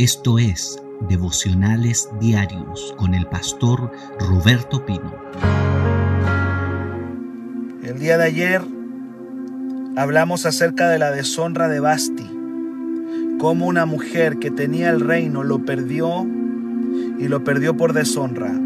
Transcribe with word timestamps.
Esto 0.00 0.38
es 0.38 0.82
Devocionales 1.10 2.08
Diarios 2.18 2.94
con 2.96 3.12
el 3.12 3.26
pastor 3.26 3.92
Roberto 4.18 4.86
Pino. 4.86 5.14
El 7.82 7.98
día 7.98 8.16
de 8.16 8.24
ayer 8.24 8.62
hablamos 9.96 10.46
acerca 10.46 10.88
de 10.88 10.98
la 10.98 11.10
deshonra 11.10 11.68
de 11.68 11.80
Basti, 11.80 12.26
cómo 13.38 13.66
una 13.66 13.84
mujer 13.84 14.38
que 14.38 14.50
tenía 14.50 14.88
el 14.88 15.00
reino 15.00 15.42
lo 15.42 15.66
perdió 15.66 16.26
y 17.18 17.28
lo 17.28 17.44
perdió 17.44 17.76
por 17.76 17.92
deshonra. 17.92 18.58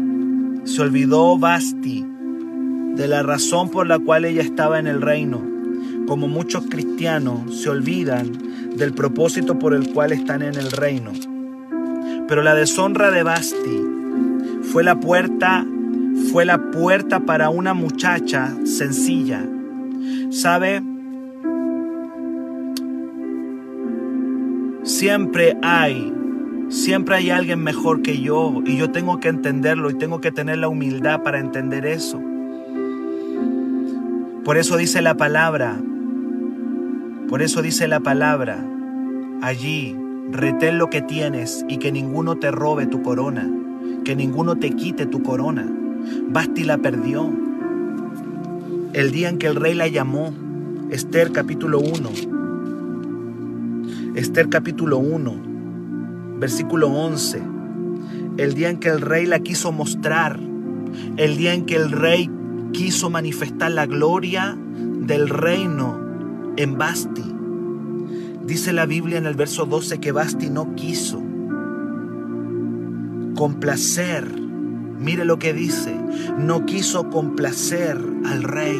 Se 0.63 0.81
olvidó 0.83 1.37
Basti 1.37 2.05
de 2.95 3.09
la 3.09 3.23
razón 3.23 3.71
por 3.71 3.87
la 3.87 3.99
cual 3.99 4.23
ella 4.23 4.41
estaba 4.41 4.79
en 4.79 4.87
el 4.87 5.01
reino, 5.01 5.41
como 6.07 6.29
muchos 6.29 6.67
cristianos 6.69 7.61
se 7.61 7.69
olvidan 7.69 8.44
del 8.77 8.93
propósito 8.93 9.57
por 9.57 9.73
el 9.73 9.91
cual 9.93 10.11
están 10.11 10.41
en 10.41 10.55
el 10.55 10.71
reino. 10.71 11.11
Pero 12.27 12.43
la 12.43 12.55
deshonra 12.55 13.11
de 13.11 13.23
Basti 13.23 13.81
fue 14.71 14.83
la 14.83 14.99
puerta, 14.99 15.65
fue 16.31 16.45
la 16.45 16.71
puerta 16.71 17.21
para 17.21 17.49
una 17.49 17.73
muchacha 17.73 18.53
sencilla. 18.65 19.45
¿Sabe? 20.31 20.81
Siempre 24.83 25.57
hay, 25.61 26.13
siempre 26.69 27.15
hay 27.15 27.29
alguien 27.31 27.63
mejor 27.63 28.01
que 28.01 28.21
yo 28.21 28.61
y 28.65 28.77
yo 28.77 28.91
tengo 28.91 29.19
que 29.19 29.29
entenderlo 29.29 29.89
y 29.89 29.95
tengo 29.95 30.21
que 30.21 30.31
tener 30.31 30.57
la 30.57 30.67
humildad 30.67 31.23
para 31.23 31.39
entender 31.39 31.85
eso. 31.85 32.21
Por 34.43 34.57
eso 34.57 34.77
dice 34.77 35.01
la 35.01 35.17
palabra, 35.17 35.79
por 37.29 37.41
eso 37.41 37.61
dice 37.61 37.87
la 37.87 37.99
palabra, 37.99 38.63
allí 39.41 39.95
retén 40.31 40.77
lo 40.77 40.89
que 40.89 41.01
tienes 41.01 41.65
y 41.67 41.77
que 41.77 41.91
ninguno 41.91 42.37
te 42.37 42.51
robe 42.51 42.85
tu 42.85 43.01
corona, 43.01 43.49
que 44.03 44.15
ninguno 44.15 44.55
te 44.57 44.71
quite 44.71 45.05
tu 45.05 45.23
corona. 45.23 45.67
Basti 46.29 46.63
la 46.63 46.77
perdió. 46.77 47.31
El 48.93 49.11
día 49.11 49.29
en 49.29 49.39
que 49.39 49.47
el 49.47 49.55
rey 49.55 49.73
la 49.73 49.87
llamó, 49.87 50.33
Esther 50.91 51.31
capítulo 51.31 51.79
1, 51.79 52.09
Esther 54.15 54.47
capítulo 54.49 54.99
1, 54.99 55.35
versículo 56.39 56.89
11, 56.89 57.41
el 58.37 58.53
día 58.53 58.69
en 58.69 58.77
que 58.77 58.89
el 58.89 59.01
rey 59.01 59.25
la 59.25 59.39
quiso 59.39 59.71
mostrar, 59.71 60.39
el 61.17 61.37
día 61.37 61.53
en 61.53 61.65
que 61.65 61.75
el 61.75 61.91
rey 61.91 62.29
quiso 62.71 63.09
manifestar 63.09 63.71
la 63.71 63.87
gloria 63.87 64.55
del 64.57 65.27
reino 65.27 66.04
en 66.57 66.77
Basti. 66.77 67.35
Dice 68.45 68.73
la 68.73 68.85
Biblia 68.85 69.17
en 69.17 69.25
el 69.25 69.35
verso 69.35 69.65
12 69.65 69.99
que 69.99 70.11
Basti 70.11 70.49
no 70.49 70.75
quiso 70.75 71.21
complacer. 73.35 74.25
Mire 74.99 75.25
lo 75.25 75.39
que 75.39 75.53
dice. 75.53 75.95
No 76.37 76.65
quiso 76.65 77.09
complacer 77.09 77.97
al 78.25 78.43
rey. 78.43 78.79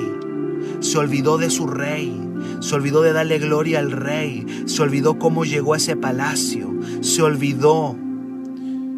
Se 0.79 0.97
olvidó 0.97 1.37
de 1.37 1.49
su 1.49 1.67
rey. 1.67 2.19
Se 2.59 2.75
olvidó 2.75 3.01
de 3.01 3.13
darle 3.13 3.39
gloria 3.39 3.79
al 3.79 3.91
rey. 3.91 4.45
Se 4.65 4.81
olvidó 4.81 5.19
cómo 5.19 5.45
llegó 5.45 5.73
a 5.73 5.77
ese 5.77 5.95
palacio. 5.95 6.73
Se 7.01 7.21
olvidó 7.21 7.95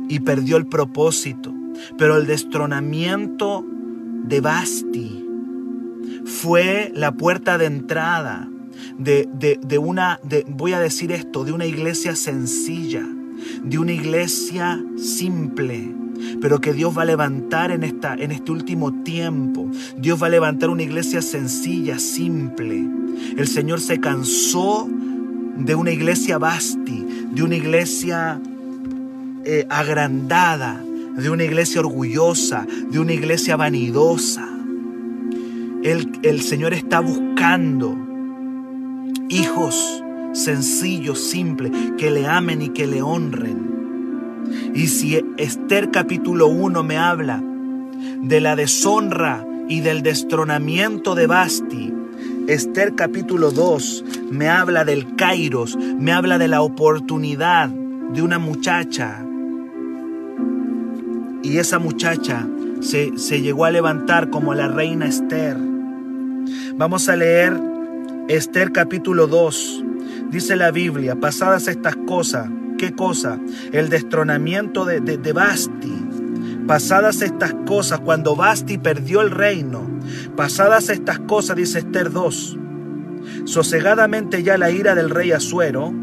y 0.09 0.19
perdió 0.19 0.57
el 0.57 0.67
propósito. 0.67 1.53
Pero 1.97 2.17
el 2.17 2.27
destronamiento 2.27 3.65
de 4.25 4.41
Basti 4.41 5.25
fue 6.25 6.91
la 6.93 7.13
puerta 7.13 7.57
de 7.57 7.65
entrada 7.65 8.49
de, 8.97 9.77
una, 9.77 10.19
de, 10.23 10.45
voy 10.47 10.73
a 10.73 10.79
decir 10.79 11.11
esto, 11.11 11.43
de 11.45 11.51
una 11.51 11.65
iglesia 11.65 12.15
sencilla, 12.15 13.05
de 13.63 13.77
una 13.77 13.91
iglesia 13.91 14.83
simple, 14.97 15.93
pero 16.41 16.59
que 16.59 16.73
Dios 16.73 16.97
va 16.97 17.03
a 17.03 17.05
levantar 17.05 17.71
en, 17.71 17.83
esta, 17.83 18.15
en 18.15 18.31
este 18.31 18.51
último 18.51 19.03
tiempo. 19.03 19.69
Dios 19.97 20.21
va 20.21 20.27
a 20.27 20.31
levantar 20.31 20.69
una 20.69 20.83
iglesia 20.83 21.21
sencilla, 21.21 21.99
simple. 21.99 22.85
El 23.37 23.47
Señor 23.47 23.79
se 23.81 23.99
cansó 23.99 24.87
de 25.57 25.75
una 25.75 25.91
iglesia 25.91 26.37
basti, 26.37 27.05
de 27.31 27.43
una 27.43 27.55
iglesia 27.55 28.41
eh, 29.45 29.65
agrandada, 29.69 30.83
de 31.15 31.29
una 31.29 31.43
iglesia 31.43 31.81
orgullosa, 31.81 32.65
de 32.89 32.99
una 32.99 33.13
iglesia 33.13 33.55
vanidosa. 33.55 34.47
El, 35.83 36.19
el 36.23 36.41
Señor 36.41 36.73
está 36.73 36.99
buscando 36.99 38.06
hijos 39.29 40.03
sencillos, 40.37 41.19
simples, 41.19 41.71
que 41.97 42.11
le 42.11 42.27
amen 42.27 42.61
y 42.61 42.69
que 42.69 42.87
le 42.87 43.01
honren. 43.01 43.67
Y 44.73 44.87
si 44.87 45.19
Esther 45.37 45.91
capítulo 45.91 46.47
1 46.47 46.83
me 46.83 46.97
habla 46.97 47.43
de 48.21 48.39
la 48.39 48.55
deshonra 48.55 49.45
y 49.67 49.81
del 49.81 50.03
destronamiento 50.03 51.15
de 51.15 51.27
Basti, 51.27 51.93
Esther 52.47 52.95
capítulo 52.95 53.51
2 53.51 54.05
me 54.31 54.47
habla 54.47 54.85
del 54.85 55.15
Kairos, 55.15 55.77
me 55.77 56.13
habla 56.13 56.37
de 56.37 56.47
la 56.47 56.61
oportunidad 56.61 57.69
de 57.69 58.21
una 58.21 58.39
muchacha. 58.39 59.23
Y 61.43 61.57
esa 61.57 61.79
muchacha 61.79 62.47
se, 62.79 63.17
se 63.17 63.41
llegó 63.41 63.65
a 63.65 63.71
levantar 63.71 64.29
como 64.29 64.53
la 64.53 64.67
reina 64.67 65.07
Esther. 65.07 65.57
Vamos 66.75 67.09
a 67.09 67.15
leer 67.15 67.59
Esther 68.27 68.73
capítulo 68.73 69.27
2. 69.27 69.85
Dice 70.31 70.57
la 70.57 70.71
Biblia, 70.71 71.15
pasadas 71.15 71.69
estas 71.69 71.95
cosas, 71.95 72.49
¿qué 72.77 72.91
cosa? 72.91 73.39
El 73.71 73.87
destronamiento 73.87 74.83
de, 74.83 74.99
de, 74.99 75.31
Basti. 75.31 75.93
Pasadas 76.67 77.21
estas 77.21 77.53
cosas, 77.65 78.01
cuando 78.01 78.35
Basti 78.35 78.77
perdió 78.77 79.21
el 79.21 79.31
reino. 79.31 79.89
Pasadas 80.35 80.89
estas 80.89 81.19
cosas, 81.19 81.55
dice 81.55 81.79
Esther 81.79 82.11
2. 82.11 82.57
Sosegadamente 83.45 84.43
ya 84.43 84.57
la 84.57 84.71
ira 84.71 84.93
del 84.93 85.09
rey 85.09 85.31
Asuero 85.31 85.93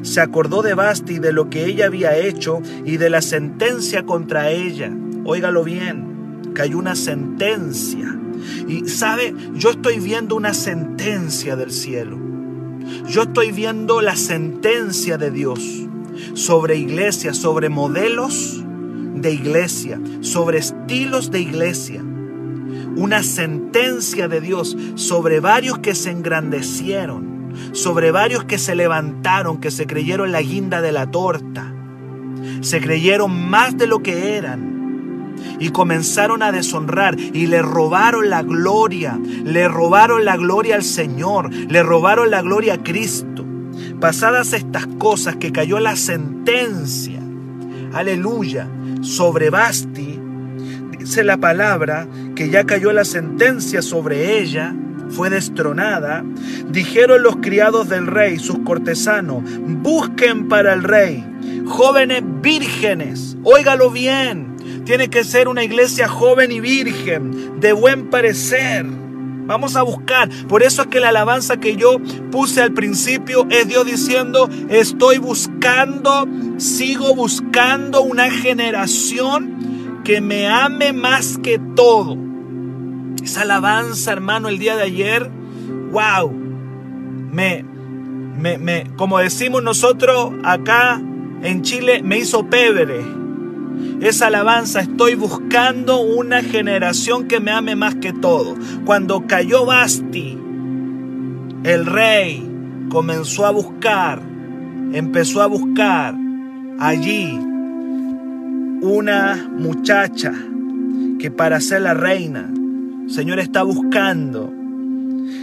se 0.00 0.22
acordó 0.22 0.62
de 0.62 0.72
Basti 0.72 1.18
de 1.18 1.34
lo 1.34 1.50
que 1.50 1.66
ella 1.66 1.86
había 1.86 2.16
hecho 2.16 2.62
y 2.86 2.96
de 2.96 3.10
la 3.10 3.20
sentencia 3.20 4.06
contra 4.06 4.50
ella. 4.50 4.90
Óigalo 5.24 5.64
bien, 5.64 6.40
cayó 6.54 6.78
una 6.78 6.94
sentencia 6.94 8.18
y 8.66 8.88
sabe, 8.88 9.34
yo 9.54 9.70
estoy 9.70 9.98
viendo 9.98 10.36
una 10.36 10.54
sentencia 10.54 11.56
del 11.56 11.70
cielo. 11.70 12.18
Yo 13.08 13.22
estoy 13.22 13.52
viendo 13.52 14.00
la 14.00 14.16
sentencia 14.16 15.18
de 15.18 15.30
Dios 15.30 15.60
sobre 16.34 16.76
iglesia, 16.76 17.34
sobre 17.34 17.68
modelos 17.68 18.62
de 19.14 19.32
iglesia, 19.32 20.00
sobre 20.20 20.58
estilos 20.58 21.30
de 21.30 21.40
iglesia. 21.40 22.02
Una 22.96 23.22
sentencia 23.22 24.28
de 24.28 24.40
Dios 24.40 24.76
sobre 24.94 25.40
varios 25.40 25.78
que 25.78 25.94
se 25.94 26.10
engrandecieron, 26.10 27.52
sobre 27.72 28.10
varios 28.10 28.44
que 28.44 28.58
se 28.58 28.74
levantaron, 28.74 29.60
que 29.60 29.70
se 29.70 29.86
creyeron 29.86 30.32
la 30.32 30.42
guinda 30.42 30.80
de 30.80 30.92
la 30.92 31.10
torta, 31.10 31.72
se 32.60 32.80
creyeron 32.80 33.48
más 33.50 33.76
de 33.76 33.86
lo 33.86 34.02
que 34.02 34.36
eran 34.36 34.77
y 35.58 35.70
comenzaron 35.70 36.42
a 36.42 36.52
deshonrar 36.52 37.18
y 37.18 37.46
le 37.46 37.62
robaron 37.62 38.30
la 38.30 38.42
gloria, 38.42 39.18
le 39.44 39.68
robaron 39.68 40.24
la 40.24 40.36
gloria 40.36 40.76
al 40.76 40.82
Señor, 40.82 41.52
le 41.52 41.82
robaron 41.82 42.30
la 42.30 42.42
gloria 42.42 42.74
a 42.74 42.82
Cristo. 42.82 43.44
Pasadas 44.00 44.52
estas 44.52 44.86
cosas 44.98 45.36
que 45.36 45.52
cayó 45.52 45.80
la 45.80 45.96
sentencia, 45.96 47.20
aleluya, 47.92 48.68
sobre 49.00 49.50
Basti, 49.50 50.18
dice 50.98 51.24
la 51.24 51.36
palabra 51.36 52.06
que 52.34 52.50
ya 52.50 52.64
cayó 52.64 52.92
la 52.92 53.04
sentencia 53.04 53.82
sobre 53.82 54.40
ella, 54.40 54.74
fue 55.10 55.30
destronada, 55.30 56.22
dijeron 56.68 57.22
los 57.22 57.36
criados 57.36 57.88
del 57.88 58.06
rey, 58.06 58.38
sus 58.38 58.58
cortesanos, 58.58 59.42
busquen 59.82 60.48
para 60.48 60.74
el 60.74 60.82
rey 60.82 61.24
jóvenes 61.68 62.22
vírgenes, 62.40 63.36
óigalo 63.44 63.90
bien, 63.90 64.47
tiene 64.88 65.10
que 65.10 65.22
ser 65.22 65.48
una 65.48 65.62
iglesia 65.62 66.08
joven 66.08 66.50
y 66.50 66.60
virgen, 66.60 67.60
de 67.60 67.74
buen 67.74 68.08
parecer. 68.08 68.86
Vamos 68.86 69.76
a 69.76 69.82
buscar. 69.82 70.30
Por 70.48 70.62
eso 70.62 70.80
es 70.80 70.88
que 70.88 70.98
la 70.98 71.10
alabanza 71.10 71.58
que 71.58 71.76
yo 71.76 71.98
puse 72.30 72.62
al 72.62 72.72
principio 72.72 73.46
es 73.50 73.68
Dios 73.68 73.84
diciendo, 73.84 74.48
estoy 74.70 75.18
buscando, 75.18 76.26
sigo 76.56 77.14
buscando 77.14 78.00
una 78.00 78.30
generación 78.30 80.00
que 80.04 80.22
me 80.22 80.48
ame 80.48 80.94
más 80.94 81.36
que 81.36 81.60
todo. 81.76 82.16
Esa 83.22 83.42
alabanza, 83.42 84.10
hermano, 84.10 84.48
el 84.48 84.58
día 84.58 84.74
de 84.74 84.84
ayer, 84.84 85.30
wow, 85.92 86.32
me, 87.30 87.62
me, 88.38 88.56
me, 88.56 88.90
como 88.96 89.18
decimos 89.18 89.62
nosotros 89.62 90.32
acá 90.44 90.98
en 91.42 91.60
Chile, 91.60 92.02
me 92.02 92.16
hizo 92.16 92.46
pebre 92.46 93.17
esa 94.00 94.28
alabanza, 94.28 94.80
estoy 94.80 95.14
buscando 95.14 96.00
una 96.00 96.42
generación 96.42 97.26
que 97.26 97.40
me 97.40 97.50
ame 97.50 97.76
más 97.76 97.96
que 97.96 98.12
todo. 98.12 98.54
Cuando 98.84 99.26
cayó 99.26 99.66
Basti, 99.66 100.38
el 101.64 101.86
rey 101.86 102.48
comenzó 102.88 103.46
a 103.46 103.50
buscar, 103.50 104.22
empezó 104.92 105.42
a 105.42 105.46
buscar 105.46 106.14
allí 106.78 107.38
una 108.80 109.48
muchacha 109.56 110.32
que 111.18 111.30
para 111.30 111.60
ser 111.60 111.82
la 111.82 111.94
reina, 111.94 112.50
Señor 113.08 113.40
está 113.40 113.62
buscando. 113.62 114.57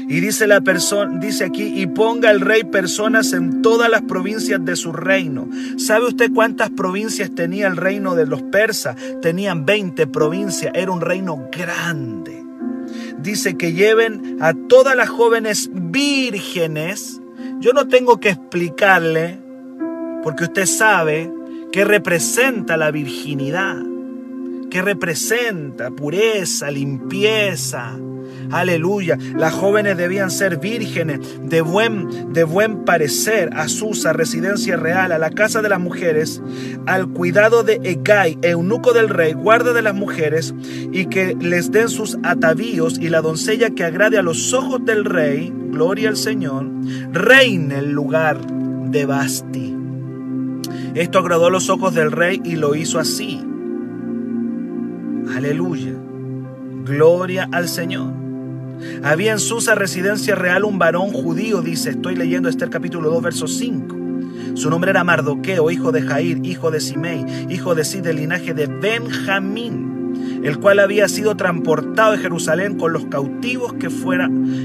Y 0.07 0.19
dice 0.19 0.47
la 0.47 0.61
persona, 0.61 1.19
dice 1.19 1.45
aquí, 1.45 1.81
y 1.81 1.87
ponga 1.87 2.31
el 2.31 2.41
rey 2.41 2.63
personas 2.63 3.33
en 3.33 3.61
todas 3.61 3.89
las 3.89 4.03
provincias 4.03 4.63
de 4.63 4.75
su 4.75 4.93
reino. 4.93 5.49
¿Sabe 5.77 6.07
usted 6.07 6.31
cuántas 6.33 6.69
provincias 6.69 7.33
tenía 7.33 7.67
el 7.67 7.77
reino 7.77 8.15
de 8.15 8.25
los 8.25 8.43
persas? 8.43 8.95
Tenían 9.21 9.65
20 9.65 10.07
provincias, 10.07 10.71
era 10.75 10.91
un 10.91 11.01
reino 11.01 11.49
grande. 11.51 12.43
Dice 13.17 13.57
que 13.57 13.73
lleven 13.73 14.37
a 14.41 14.53
todas 14.53 14.95
las 14.95 15.09
jóvenes 15.09 15.69
vírgenes. 15.73 17.19
Yo 17.59 17.73
no 17.73 17.87
tengo 17.87 18.19
que 18.19 18.29
explicarle, 18.29 19.39
porque 20.23 20.43
usted 20.43 20.65
sabe 20.65 21.31
que 21.71 21.83
representa 21.83 22.77
la 22.77 22.91
virginidad 22.91 23.77
que 24.75 24.81
representa 24.81 25.89
pureza, 25.89 26.69
limpieza. 26.69 27.97
Aleluya. 28.51 29.17
Las 29.35 29.53
jóvenes 29.53 29.97
debían 29.97 30.31
ser 30.31 30.57
vírgenes, 30.57 31.19
de 31.41 31.61
buen, 31.61 32.33
de 32.33 32.43
buen 32.43 32.85
parecer, 32.85 33.49
a 33.53 33.67
Susa, 33.67 34.13
residencia 34.13 34.77
real, 34.77 35.11
a 35.11 35.19
la 35.19 35.29
casa 35.29 35.61
de 35.61 35.69
las 35.69 35.79
mujeres, 35.79 36.41
al 36.85 37.07
cuidado 37.09 37.63
de 37.63 37.79
Egay, 37.83 38.37
eunuco 38.41 38.93
del 38.93 39.09
rey, 39.09 39.33
guarda 39.33 39.73
de 39.73 39.81
las 39.81 39.95
mujeres, 39.95 40.53
y 40.91 41.05
que 41.07 41.35
les 41.39 41.71
den 41.71 41.89
sus 41.89 42.17
atavíos, 42.23 42.99
y 42.99 43.09
la 43.09 43.21
doncella 43.21 43.69
que 43.71 43.83
agrade 43.83 44.17
a 44.17 44.23
los 44.23 44.53
ojos 44.53 44.83
del 44.85 45.05
rey, 45.05 45.53
gloria 45.69 46.09
al 46.09 46.17
Señor, 46.17 46.67
reine 47.11 47.79
el 47.79 47.91
lugar 47.91 48.39
de 48.45 49.05
Basti. 49.05 49.75
Esto 50.95 51.19
agradó 51.19 51.49
los 51.49 51.69
ojos 51.69 51.93
del 51.93 52.11
rey 52.11 52.41
y 52.45 52.55
lo 52.55 52.73
hizo 52.73 52.99
así. 52.99 53.41
Aleluya. 55.35 55.91
Gloria 56.85 57.49
al 57.51 57.67
Señor. 57.67 58.24
Había 59.03 59.31
en 59.31 59.39
Susa 59.39 59.75
residencia 59.75 60.35
real 60.35 60.63
un 60.63 60.79
varón 60.79 61.11
judío, 61.11 61.61
dice, 61.61 61.91
estoy 61.91 62.15
leyendo 62.15 62.49
Esther 62.49 62.69
capítulo 62.69 63.09
2, 63.09 63.23
verso 63.23 63.47
5. 63.47 63.95
Su 64.55 64.69
nombre 64.69 64.91
era 64.91 65.03
Mardoqueo, 65.03 65.69
hijo 65.69 65.91
de 65.91 66.01
Jair, 66.01 66.39
hijo 66.45 66.71
de 66.71 66.79
Simei, 66.79 67.25
hijo 67.49 67.75
de 67.75 67.83
Sid 67.83 68.03
del 68.03 68.17
linaje 68.17 68.53
de 68.53 68.67
Benjamín, 68.67 70.41
el 70.43 70.59
cual 70.59 70.79
había 70.79 71.09
sido 71.09 71.35
transportado 71.35 72.13
de 72.13 72.19
Jerusalén 72.19 72.77
con 72.77 72.93
los 72.93 73.05
cautivos 73.05 73.73
que, 73.73 73.89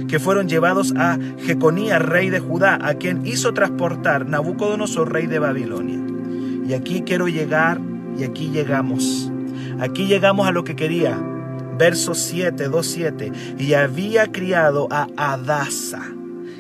que 0.07 0.19
fueron 0.21 0.49
llevados 0.49 0.95
a 0.97 1.19
Jeconías, 1.45 2.01
rey 2.03 2.31
de 2.31 2.39
Judá, 2.39 2.79
a 2.81 2.95
quien 2.95 3.27
hizo 3.27 3.53
transportar 3.53 4.27
Nabucodonosor, 4.27 5.13
rey 5.13 5.27
de 5.27 5.41
Babilonia. 5.41 5.99
Y 6.69 6.75
aquí 6.75 7.03
quiero 7.03 7.27
llegar, 7.27 7.81
y 8.17 8.23
aquí 8.23 8.51
llegamos. 8.51 9.31
Aquí 9.81 10.07
llegamos 10.07 10.47
a 10.47 10.53
lo 10.53 10.63
que 10.63 10.77
quería. 10.77 11.19
Verso 11.81 12.15
7, 12.15 12.69
2, 12.69 12.87
7. 12.87 13.33
Y 13.59 13.73
había 13.73 14.27
criado 14.27 14.87
a 14.91 15.09
Adasa. 15.17 16.03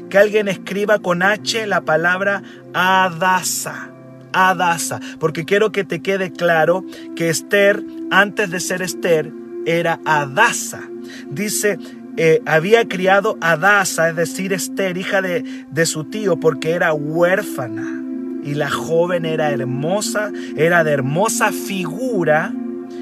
Que 0.08 0.17
alguien 0.17 0.49
escriba 0.49 0.99
con 0.99 1.22
H 1.22 1.67
la 1.67 1.82
palabra 1.82 2.43
Adasa. 2.72 3.90
Adasa. 4.32 4.99
Porque 5.19 5.44
quiero 5.44 5.72
que 5.72 5.84
te 5.84 6.00
quede 6.00 6.32
claro 6.32 6.87
que 7.17 7.28
Esther, 7.28 7.84
antes 8.11 8.50
de 8.50 8.61
ser 8.61 8.81
Esther, 8.81 9.31
era 9.67 10.00
Adasa. 10.06 10.88
Dice, 11.28 11.76
eh, 12.17 12.40
había 12.46 12.88
criado 12.88 13.37
Adasa, 13.43 14.08
es 14.08 14.17
decir, 14.17 14.55
Esther, 14.55 14.96
hija 14.96 15.20
de, 15.20 15.44
de 15.70 15.84
su 15.84 16.05
tío, 16.05 16.40
porque 16.40 16.70
era 16.70 16.94
huérfana. 16.94 18.02
Y 18.43 18.55
la 18.55 18.70
joven 18.70 19.26
era 19.26 19.50
hermosa, 19.50 20.32
era 20.56 20.82
de 20.82 20.93
hermosa 20.93 21.52
figura 21.52 22.55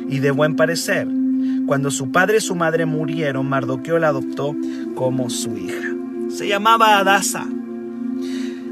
y 0.09 0.19
de 0.19 0.32
buen 0.32 0.56
parecer. 0.56 1.06
Cuando 1.69 1.91
su 1.91 2.11
padre 2.11 2.38
y 2.38 2.41
su 2.41 2.55
madre 2.55 2.87
murieron, 2.87 3.47
Mardoqueo 3.47 3.99
la 3.99 4.09
adoptó 4.09 4.56
como 4.94 5.29
su 5.29 5.55
hija. 5.59 5.94
Se 6.31 6.49
llamaba 6.49 6.97
Adasa. 6.97 7.47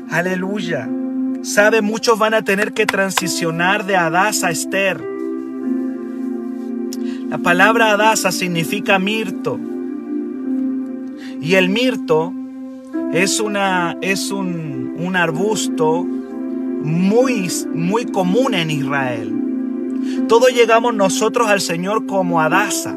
Aleluya. 0.08 0.88
Sabe, 1.42 1.82
muchos 1.82 2.18
van 2.18 2.32
a 2.32 2.40
tener 2.40 2.72
que 2.72 2.86
transicionar 2.86 3.84
de 3.84 3.96
Adasa 3.96 4.46
a 4.46 4.50
Esther. 4.50 4.98
La 7.28 7.36
palabra 7.36 7.90
Adasa 7.90 8.32
significa 8.32 8.98
mirto. 8.98 9.60
Y 11.42 11.56
el 11.56 11.68
mirto 11.68 12.32
es, 13.12 13.40
una, 13.40 13.98
es 14.00 14.30
un, 14.30 14.96
un 14.98 15.16
arbusto 15.16 16.02
muy, 16.02 17.52
muy 17.74 18.06
común 18.06 18.54
en 18.54 18.70
Israel. 18.70 19.45
Todos 20.28 20.52
llegamos 20.52 20.94
nosotros 20.94 21.48
al 21.48 21.60
Señor 21.60 22.06
como 22.06 22.40
Adasa, 22.40 22.96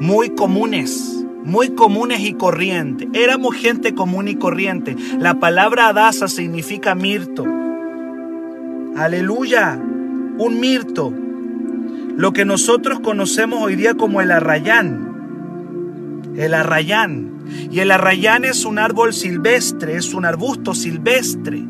muy 0.00 0.30
comunes, 0.30 1.24
muy 1.44 1.70
comunes 1.70 2.20
y 2.20 2.34
corrientes. 2.34 3.08
Éramos 3.12 3.56
gente 3.56 3.94
común 3.94 4.28
y 4.28 4.36
corriente. 4.36 4.96
La 5.18 5.40
palabra 5.40 5.88
Adasa 5.88 6.28
significa 6.28 6.94
mirto. 6.94 7.44
Aleluya, 8.96 9.80
un 10.38 10.60
mirto. 10.60 11.12
Lo 12.16 12.32
que 12.32 12.44
nosotros 12.44 13.00
conocemos 13.00 13.62
hoy 13.62 13.76
día 13.76 13.94
como 13.94 14.20
el 14.20 14.30
arrayán. 14.30 16.30
El 16.36 16.54
arrayán. 16.54 17.40
Y 17.70 17.80
el 17.80 17.90
arrayán 17.90 18.44
es 18.44 18.64
un 18.64 18.78
árbol 18.78 19.12
silvestre, 19.12 19.96
es 19.96 20.14
un 20.14 20.24
arbusto 20.24 20.74
silvestre. 20.74 21.64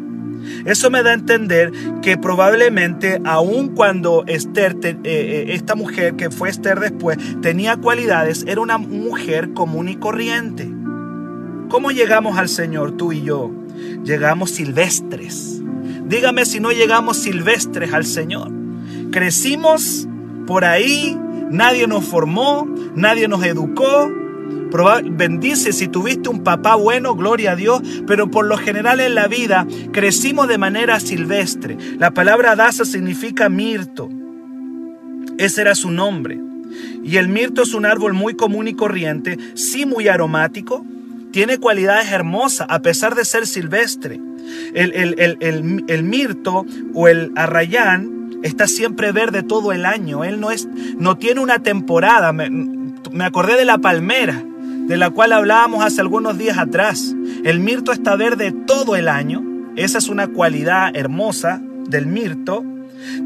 Eso 0.64 0.90
me 0.90 1.02
da 1.02 1.10
a 1.10 1.14
entender 1.14 1.72
que 2.02 2.18
probablemente 2.18 3.20
aun 3.24 3.68
cuando 3.68 4.24
Esther, 4.26 4.76
eh, 4.82 4.96
eh, 5.04 5.44
esta 5.50 5.74
mujer 5.74 6.14
que 6.14 6.30
fue 6.30 6.48
Esther 6.48 6.80
después, 6.80 7.18
tenía 7.40 7.76
cualidades, 7.76 8.44
era 8.46 8.60
una 8.60 8.78
mujer 8.78 9.52
común 9.52 9.88
y 9.88 9.96
corriente. 9.96 10.70
¿Cómo 11.68 11.90
llegamos 11.90 12.36
al 12.36 12.48
Señor, 12.48 12.96
tú 12.96 13.12
y 13.12 13.22
yo? 13.22 13.50
Llegamos 14.04 14.50
silvestres. 14.50 15.62
Dígame 16.04 16.44
si 16.44 16.58
no 16.60 16.72
llegamos 16.72 17.18
silvestres 17.18 17.92
al 17.92 18.04
Señor. 18.04 18.50
Crecimos 19.12 20.08
por 20.46 20.64
ahí, 20.64 21.16
nadie 21.50 21.86
nos 21.86 22.04
formó, 22.04 22.68
nadie 22.94 23.28
nos 23.28 23.44
educó, 23.44 24.10
bendice 25.10 25.72
si 25.72 25.88
tuviste 25.88 26.28
un 26.28 26.42
papá 26.44 26.74
bueno, 26.76 27.14
gloria 27.14 27.52
a 27.52 27.56
Dios, 27.56 27.82
pero 28.06 28.30
por 28.30 28.46
lo 28.46 28.56
general 28.56 29.00
en 29.00 29.14
la 29.14 29.26
vida 29.26 29.66
crecimos 29.92 30.48
de 30.48 30.58
manera 30.58 31.00
silvestre. 31.00 31.76
La 31.98 32.12
palabra 32.12 32.56
daza 32.56 32.84
significa 32.84 33.48
mirto. 33.48 34.08
Ese 35.38 35.62
era 35.62 35.74
su 35.74 35.90
nombre. 35.90 36.38
Y 37.02 37.16
el 37.16 37.28
mirto 37.28 37.62
es 37.62 37.74
un 37.74 37.86
árbol 37.86 38.12
muy 38.12 38.34
común 38.34 38.68
y 38.68 38.74
corriente, 38.74 39.38
sí 39.54 39.86
muy 39.86 40.08
aromático, 40.08 40.84
tiene 41.32 41.58
cualidades 41.58 42.10
hermosas 42.10 42.66
a 42.70 42.80
pesar 42.82 43.14
de 43.14 43.24
ser 43.24 43.46
silvestre. 43.46 44.20
El, 44.74 45.16
el, 45.40 46.02
mirto 46.02 46.66
o 46.94 47.08
el 47.08 47.32
arrayán 47.36 48.40
está 48.42 48.66
siempre 48.66 49.12
verde 49.12 49.42
todo 49.42 49.72
el 49.72 49.86
año. 49.86 50.24
Él 50.24 50.40
no, 50.40 50.50
es, 50.50 50.68
no 50.98 51.16
tiene 51.18 51.40
una 51.40 51.62
temporada. 51.62 52.32
Me 52.32 53.24
acordé 53.24 53.56
de 53.56 53.64
la 53.64 53.78
palmera 53.78 54.44
de 54.86 54.96
la 54.96 55.10
cual 55.10 55.32
hablábamos 55.32 55.84
hace 55.84 56.00
algunos 56.00 56.38
días 56.38 56.58
atrás. 56.58 57.14
El 57.44 57.60
mirto 57.60 57.92
está 57.92 58.16
verde 58.16 58.52
todo 58.66 58.96
el 58.96 59.08
año. 59.08 59.42
Esa 59.76 59.98
es 59.98 60.08
una 60.08 60.28
cualidad 60.28 60.94
hermosa 60.94 61.60
del 61.88 62.06
mirto. 62.06 62.64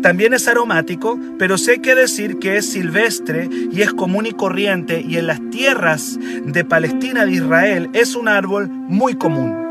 También 0.03 0.35
es 0.35 0.47
aromático, 0.47 1.19
pero 1.39 1.59
sé 1.59 1.81
que 1.81 1.95
decir 1.95 2.39
que 2.39 2.57
es 2.57 2.67
silvestre 2.67 3.49
y 3.73 3.83
es 3.83 3.93
común 3.93 4.27
y 4.27 4.33
corriente 4.33 5.01
y 5.01 5.17
en 5.17 5.27
las 5.27 5.41
tierras 5.51 6.19
de 6.45 6.65
Palestina 6.65 7.25
de 7.25 7.33
Israel 7.33 7.91
es 7.93 8.15
un 8.15 8.29
árbol 8.29 8.69
muy 8.69 9.15
común. 9.15 9.65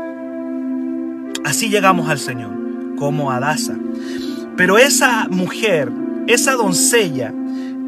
Así 1.44 1.68
llegamos 1.68 2.08
al 2.08 2.18
Señor, 2.18 2.52
como 2.96 3.30
Adasa. 3.30 3.76
Pero 4.56 4.78
esa 4.78 5.28
mujer, 5.28 5.90
esa 6.26 6.52
doncella, 6.52 7.32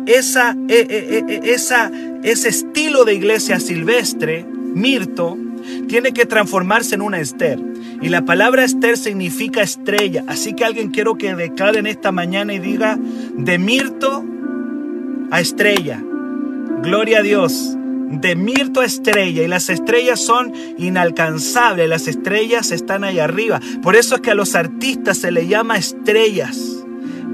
esa, 0.07 0.57
eh, 0.69 0.87
eh, 0.89 1.25
eh, 1.29 1.41
esa, 1.45 1.91
ese 2.23 2.49
estilo 2.49 3.05
de 3.05 3.15
iglesia 3.15 3.61
silvestre, 3.61 4.45
mirto, 4.45 5.37
tiene 5.89 6.13
que 6.13 6.27
transformarse 6.27 6.95
en 6.95 7.03
una 7.03 7.19
Esther. 7.19 7.61
Y 8.01 8.09
la 8.09 8.25
palabra 8.25 8.65
Esther 8.65 8.97
significa 8.97 9.63
estrella. 9.63 10.25
Así 10.29 10.55
que 10.55 10.65
alguien 10.65 10.91
quiero 10.91 11.17
que 11.17 11.35
declare 11.35 11.83
esta 11.91 12.13
mañana 12.13 12.55
y 12.55 12.59
diga 12.59 12.99
de 13.37 13.59
mirto 13.59 14.25
a 15.31 15.41
estrella. 15.41 16.03
Gloria 16.83 17.19
a 17.19 17.23
Dios. 17.23 17.77
De 18.11 18.37
mirto 18.37 18.81
a 18.81 18.85
estrella. 18.85 19.43
Y 19.43 19.49
las 19.49 19.71
estrellas 19.71 20.21
son 20.21 20.53
inalcanzables. 20.79 21.89
Las 21.89 22.07
estrellas 22.07 22.71
están 22.71 23.03
ahí 23.03 23.19
arriba. 23.19 23.61
Por 23.83 23.97
eso 23.97 24.17
es 24.17 24.21
que 24.21 24.31
a 24.31 24.35
los 24.35 24.55
artistas 24.55 25.19
se 25.19 25.33
le 25.33 25.49
llama 25.49 25.79
estrellas 25.79 26.76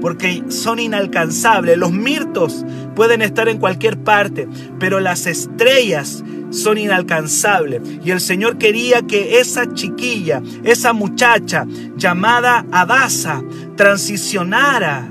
porque 0.03 0.43
son 0.49 0.79
inalcanzables. 0.79 1.77
Los 1.77 1.93
mirtos 1.93 2.65
pueden 2.93 3.21
estar 3.21 3.47
en 3.47 3.57
cualquier 3.57 3.97
parte, 3.97 4.49
pero 4.77 4.99
las 4.99 5.27
estrellas 5.27 6.25
son 6.49 6.77
inalcanzables. 6.77 7.81
Y 8.03 8.11
el 8.11 8.19
Señor 8.19 8.57
quería 8.57 9.03
que 9.03 9.39
esa 9.39 9.73
chiquilla, 9.73 10.43
esa 10.65 10.91
muchacha 10.91 11.65
llamada 11.95 12.65
Adasa, 12.69 13.41
transicionara 13.77 15.07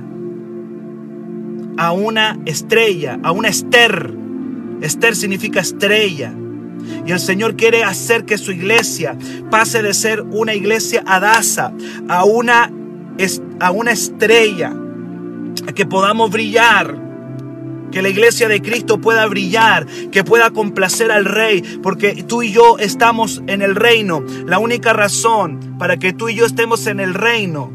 a 1.78 1.92
una 1.92 2.38
estrella, 2.44 3.18
a 3.22 3.32
una 3.32 3.49
Esther. 3.49 4.14
Esther 4.82 5.16
significa 5.16 5.61
estrella. 5.61 6.34
Y 7.06 7.12
el 7.12 7.18
Señor 7.18 7.56
quiere 7.56 7.82
hacer 7.82 8.26
que 8.26 8.37
su 8.37 8.52
iglesia 8.52 9.16
pase 9.50 9.82
de 9.82 9.94
ser 9.94 10.20
una 10.20 10.52
iglesia 10.54 11.02
adasa 11.06 11.72
a 12.08 12.26
una, 12.26 12.70
a 13.58 13.70
una 13.70 13.92
estrella, 13.92 14.75
que 15.75 15.87
podamos 15.87 16.30
brillar, 16.30 16.97
que 17.92 18.02
la 18.02 18.09
iglesia 18.09 18.49
de 18.49 18.61
Cristo 18.61 19.00
pueda 19.00 19.26
brillar, 19.26 19.87
que 20.11 20.25
pueda 20.25 20.50
complacer 20.50 21.12
al 21.12 21.25
rey, 21.25 21.62
porque 21.82 22.25
tú 22.25 22.42
y 22.42 22.52
yo 22.52 22.78
estamos 22.78 23.42
en 23.47 23.62
el 23.62 23.76
reino. 23.76 24.25
La 24.47 24.59
única 24.59 24.92
razón 24.92 25.76
para 25.78 25.99
que 25.99 26.12
tú 26.12 26.28
y 26.28 26.35
yo 26.35 26.47
estemos 26.47 26.87
en 26.87 26.99
el 26.99 27.14
reino 27.14 27.71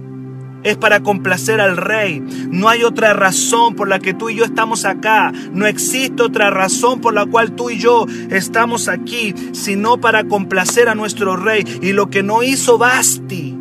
es 0.63 0.75
para 0.75 1.01
complacer 1.01 1.61
al 1.61 1.77
rey. 1.77 2.21
No 2.49 2.67
hay 2.67 2.83
otra 2.83 3.13
razón 3.13 3.75
por 3.75 3.87
la 3.87 3.99
que 3.99 4.13
tú 4.13 4.29
y 4.29 4.35
yo 4.35 4.43
estamos 4.43 4.85
acá. 4.85 5.31
No 5.53 5.65
existe 5.65 6.23
otra 6.23 6.49
razón 6.49 6.99
por 6.99 7.13
la 7.13 7.25
cual 7.25 7.53
tú 7.53 7.69
y 7.69 7.77
yo 7.77 8.05
estamos 8.29 8.89
aquí, 8.89 9.33
sino 9.53 10.01
para 10.01 10.25
complacer 10.25 10.89
a 10.89 10.95
nuestro 10.95 11.37
rey. 11.37 11.63
Y 11.81 11.93
lo 11.93 12.09
que 12.09 12.23
no 12.23 12.43
hizo 12.43 12.77
Basti, 12.77 13.55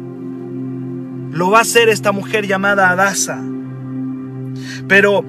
lo 1.31 1.51
va 1.51 1.59
a 1.59 1.63
hacer 1.63 1.89
esta 1.91 2.13
mujer 2.13 2.47
llamada 2.47 2.91
Adasa. 2.91 3.43
Pero 4.89 5.25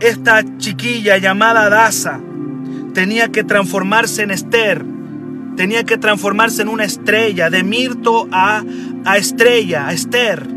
esta 0.00 0.42
chiquilla 0.58 1.18
llamada 1.18 1.66
Adasa 1.66 2.20
tenía 2.92 3.28
que 3.28 3.44
transformarse 3.44 4.22
en 4.22 4.30
Esther. 4.30 4.84
Tenía 5.56 5.84
que 5.84 5.96
transformarse 5.98 6.62
en 6.62 6.68
una 6.68 6.84
estrella, 6.84 7.48
de 7.48 7.62
Mirto 7.62 8.28
a, 8.32 8.64
a 9.04 9.16
estrella, 9.16 9.86
a 9.86 9.92
Esther 9.92 10.54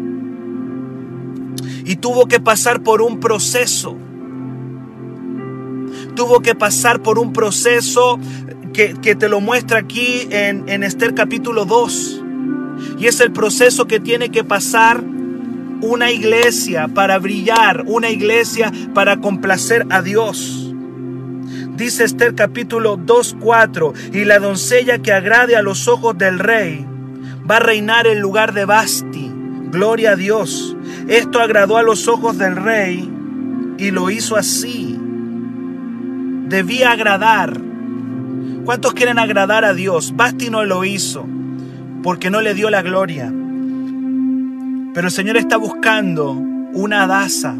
y 1.88 1.96
tuvo 1.96 2.28
que 2.28 2.42
pasar 2.42 2.84
por 2.84 3.02
un 3.02 3.22
proceso. 3.22 3.96
Tuvo 6.16 6.42
que 6.42 6.54
pasar 6.54 7.02
por 7.02 7.18
un 7.18 7.32
proceso 7.32 8.20
que, 8.74 8.94
te 8.94 9.30
lo 9.30 9.40
muestra 9.40 9.80
aquí 9.80 10.28
en, 10.30 10.68
en 10.68 10.84
Esther 10.84 11.16
capítulo 11.16 11.64
2. 11.64 12.24
Y 13.00 13.08
es 13.08 13.22
el 13.22 13.32
proceso 13.32 13.88
que 13.88 14.02
tiene 14.02 14.30
que 14.30 14.44
pasar 14.44 15.02
una 15.82 16.12
iglesia 16.12 16.88
para 16.88 17.20
brillar, 17.20 17.84
una 17.86 18.10
iglesia 18.10 18.72
para 18.94 19.18
complacer 19.18 19.86
a 19.90 20.02
Dios. 20.02 20.74
Dice 21.76 22.04
Esther 22.04 22.34
capítulo 22.34 22.98
2.4, 22.98 23.94
y 24.14 24.26
la 24.26 24.40
doncella 24.40 25.00
que 25.00 25.14
agrade 25.14 25.56
a 25.56 25.62
los 25.62 25.88
ojos 25.88 26.18
del 26.18 26.40
rey 26.40 26.86
va 27.50 27.58
a 27.58 27.60
reinar 27.60 28.08
en 28.08 28.20
lugar 28.20 28.54
de 28.54 28.66
Basti. 28.66 29.32
Gloria 29.72 30.12
a 30.12 30.16
Dios. 30.16 30.76
Esto 31.08 31.40
agradó 31.40 31.78
a 31.78 31.84
los 31.84 32.08
ojos 32.08 32.38
del 32.38 32.56
rey 32.56 33.10
y 33.78 33.92
lo 33.92 34.10
hizo 34.10 34.36
así. 34.36 34.98
Debía 36.48 36.92
agradar. 36.92 37.62
¿Cuántos 38.66 38.94
quieren 38.94 39.20
agradar 39.20 39.64
a 39.64 39.74
Dios? 39.74 40.14
Basti 40.16 40.50
no 40.50 40.66
lo 40.66 40.84
hizo 40.84 41.26
porque 42.04 42.30
no 42.30 42.42
le 42.42 42.54
dio 42.54 42.70
la 42.70 42.82
gloria. 42.82 43.34
Pero 44.98 45.10
el 45.10 45.13
Señor 45.13 45.38
está 45.38 45.58
buscando 45.58 46.32
una 46.32 47.06
daza. 47.06 47.54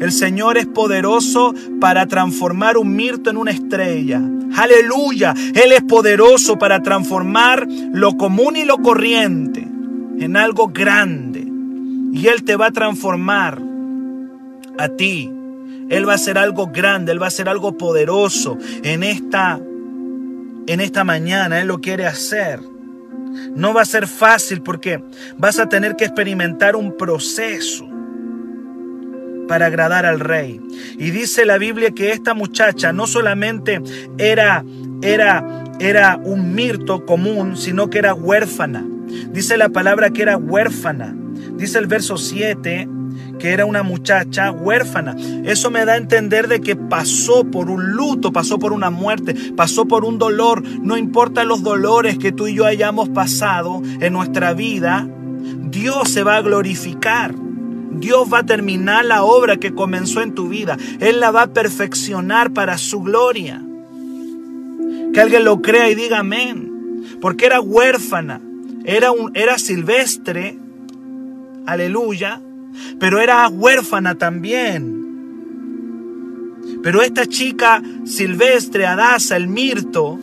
El 0.00 0.10
Señor 0.12 0.56
es 0.56 0.64
poderoso 0.64 1.54
para 1.78 2.06
transformar 2.06 2.78
un 2.78 2.96
mirto 2.96 3.28
en 3.28 3.36
una 3.36 3.50
estrella. 3.50 4.18
Aleluya. 4.56 5.34
Él 5.54 5.72
es 5.72 5.82
poderoso 5.82 6.58
para 6.58 6.80
transformar 6.80 7.68
lo 7.92 8.16
común 8.16 8.56
y 8.56 8.64
lo 8.64 8.78
corriente 8.78 9.60
en 9.60 10.38
algo 10.38 10.68
grande. 10.68 11.46
Y 12.14 12.26
Él 12.28 12.44
te 12.44 12.56
va 12.56 12.68
a 12.68 12.72
transformar 12.72 13.60
a 14.78 14.88
ti. 14.88 15.30
Él 15.90 16.08
va 16.08 16.12
a 16.12 16.14
hacer 16.14 16.38
algo 16.38 16.68
grande, 16.68 17.12
Él 17.12 17.20
va 17.20 17.26
a 17.26 17.28
hacer 17.28 17.50
algo 17.50 17.76
poderoso 17.76 18.56
en 18.82 19.02
esta, 19.02 19.60
en 20.66 20.80
esta 20.80 21.04
mañana. 21.04 21.60
Él 21.60 21.68
lo 21.68 21.82
quiere 21.82 22.06
hacer. 22.06 22.60
No 23.54 23.74
va 23.74 23.82
a 23.82 23.86
ser 23.86 24.06
fácil 24.06 24.62
porque 24.62 25.02
vas 25.36 25.58
a 25.58 25.68
tener 25.68 25.96
que 25.96 26.04
experimentar 26.04 26.76
un 26.76 26.96
proceso 26.96 27.88
para 29.48 29.66
agradar 29.66 30.06
al 30.06 30.20
rey. 30.20 30.60
Y 30.98 31.10
dice 31.10 31.44
la 31.44 31.58
Biblia 31.58 31.90
que 31.90 32.12
esta 32.12 32.34
muchacha 32.34 32.92
no 32.92 33.06
solamente 33.06 33.82
era, 34.18 34.64
era, 35.02 35.64
era 35.80 36.20
un 36.22 36.54
mirto 36.54 37.04
común, 37.04 37.56
sino 37.56 37.90
que 37.90 37.98
era 37.98 38.14
huérfana. 38.14 38.86
Dice 39.32 39.56
la 39.56 39.70
palabra 39.70 40.10
que 40.10 40.22
era 40.22 40.36
huérfana. 40.36 41.16
Dice 41.56 41.78
el 41.78 41.88
verso 41.88 42.16
7 42.16 42.88
que 43.40 43.50
era 43.50 43.66
una 43.66 43.82
muchacha 43.82 44.52
huérfana. 44.52 45.16
Eso 45.44 45.70
me 45.70 45.84
da 45.84 45.94
a 45.94 45.96
entender 45.96 46.46
de 46.46 46.60
que 46.60 46.76
pasó 46.76 47.44
por 47.44 47.70
un 47.70 47.92
luto, 47.92 48.32
pasó 48.32 48.58
por 48.58 48.72
una 48.72 48.90
muerte, 48.90 49.34
pasó 49.56 49.86
por 49.86 50.04
un 50.04 50.18
dolor. 50.18 50.62
No 50.62 50.96
importa 50.96 51.42
los 51.42 51.64
dolores 51.64 52.18
que 52.18 52.30
tú 52.30 52.46
y 52.46 52.54
yo 52.54 52.66
hayamos 52.66 53.08
pasado 53.08 53.82
en 54.00 54.12
nuestra 54.12 54.52
vida, 54.52 55.08
Dios 55.70 56.10
se 56.10 56.22
va 56.22 56.36
a 56.36 56.42
glorificar. 56.42 57.34
Dios 57.92 58.32
va 58.32 58.38
a 58.38 58.46
terminar 58.46 59.04
la 59.04 59.24
obra 59.24 59.56
que 59.56 59.74
comenzó 59.74 60.22
en 60.22 60.34
tu 60.34 60.48
vida. 60.48 60.76
Él 61.00 61.18
la 61.18 61.32
va 61.32 61.42
a 61.42 61.52
perfeccionar 61.52 62.52
para 62.52 62.78
su 62.78 63.02
gloria. 63.02 63.62
Que 65.12 65.20
alguien 65.20 65.44
lo 65.44 65.60
crea 65.60 65.90
y 65.90 65.94
diga 65.94 66.20
amén. 66.20 66.70
Porque 67.20 67.46
era 67.46 67.60
huérfana, 67.60 68.40
era, 68.84 69.10
un, 69.10 69.32
era 69.34 69.58
silvestre, 69.58 70.56
aleluya, 71.66 72.40
pero 72.98 73.20
era 73.20 73.48
huérfana 73.48 74.16
también. 74.16 75.00
Pero 76.82 77.02
esta 77.02 77.26
chica 77.26 77.82
silvestre, 78.04 78.86
Adasa, 78.86 79.36
el 79.36 79.48
mirto, 79.48 80.18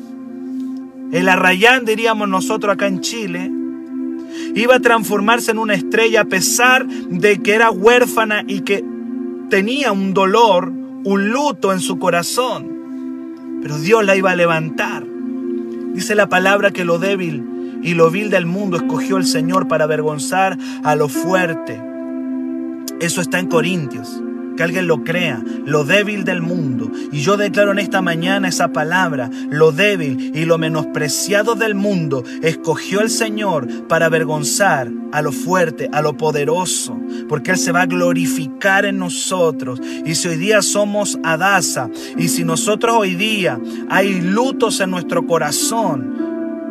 el 1.11 1.29
arrayán 1.29 1.85
diríamos 1.85 2.27
nosotros 2.27 2.73
acá 2.73 2.87
en 2.87 3.01
Chile, 3.01 3.51
iba 4.55 4.75
a 4.75 4.79
transformarse 4.79 5.51
en 5.51 5.59
una 5.59 5.75
estrella 5.75 6.21
a 6.21 6.25
pesar 6.25 6.87
de 6.87 7.41
que 7.41 7.53
era 7.53 7.71
huérfana 7.71 8.43
y 8.47 8.61
que 8.61 8.83
tenía 9.49 9.91
un 9.91 10.13
dolor, 10.13 10.71
un 11.03 11.29
luto 11.29 11.71
en 11.73 11.79
su 11.79 11.99
corazón. 11.99 13.59
Pero 13.61 13.79
Dios 13.79 14.05
la 14.05 14.15
iba 14.15 14.31
a 14.31 14.35
levantar. 14.35 15.05
Dice 15.93 16.15
la 16.15 16.27
palabra 16.27 16.71
que 16.71 16.85
lo 16.85 16.99
débil 16.99 17.79
y 17.81 17.93
lo 17.93 18.09
vil 18.09 18.29
del 18.29 18.45
mundo 18.45 18.77
escogió 18.77 19.17
el 19.17 19.25
Señor 19.25 19.67
para 19.67 19.85
avergonzar 19.85 20.57
a 20.83 20.95
lo 20.95 21.07
fuerte. 21.07 21.81
Eso 22.99 23.21
está 23.21 23.39
en 23.39 23.47
Corintios. 23.47 24.21
Que 24.55 24.63
alguien 24.63 24.87
lo 24.87 25.03
crea, 25.03 25.39
lo 25.65 25.83
débil 25.83 26.23
del 26.23 26.41
mundo. 26.41 26.91
Y 27.11 27.21
yo 27.21 27.37
declaro 27.37 27.71
en 27.71 27.77
esta 27.77 28.01
mañana 28.01 28.47
esa 28.47 28.69
palabra, 28.73 29.29
lo 29.51 29.71
débil 29.71 30.31
y 30.33 30.45
lo 30.45 30.57
menospreciado 30.57 31.53
del 31.53 31.75
mundo, 31.75 32.23
escogió 32.41 33.01
el 33.01 33.11
Señor 33.11 33.67
para 33.87 34.07
avergonzar 34.07 34.89
a 35.11 35.21
lo 35.21 35.31
fuerte, 35.31 35.89
a 35.93 36.01
lo 36.01 36.17
poderoso, 36.17 36.99
porque 37.29 37.51
Él 37.51 37.57
se 37.57 37.71
va 37.71 37.81
a 37.81 37.85
glorificar 37.85 38.85
en 38.85 38.97
nosotros. 38.97 39.79
Y 40.03 40.15
si 40.15 40.27
hoy 40.27 40.37
día 40.37 40.63
somos 40.63 41.19
Adasa, 41.23 41.91
y 42.17 42.27
si 42.29 42.43
nosotros 42.43 42.95
hoy 42.97 43.13
día 43.13 43.59
hay 43.89 44.21
lutos 44.21 44.79
en 44.79 44.89
nuestro 44.89 45.27
corazón, 45.27 46.26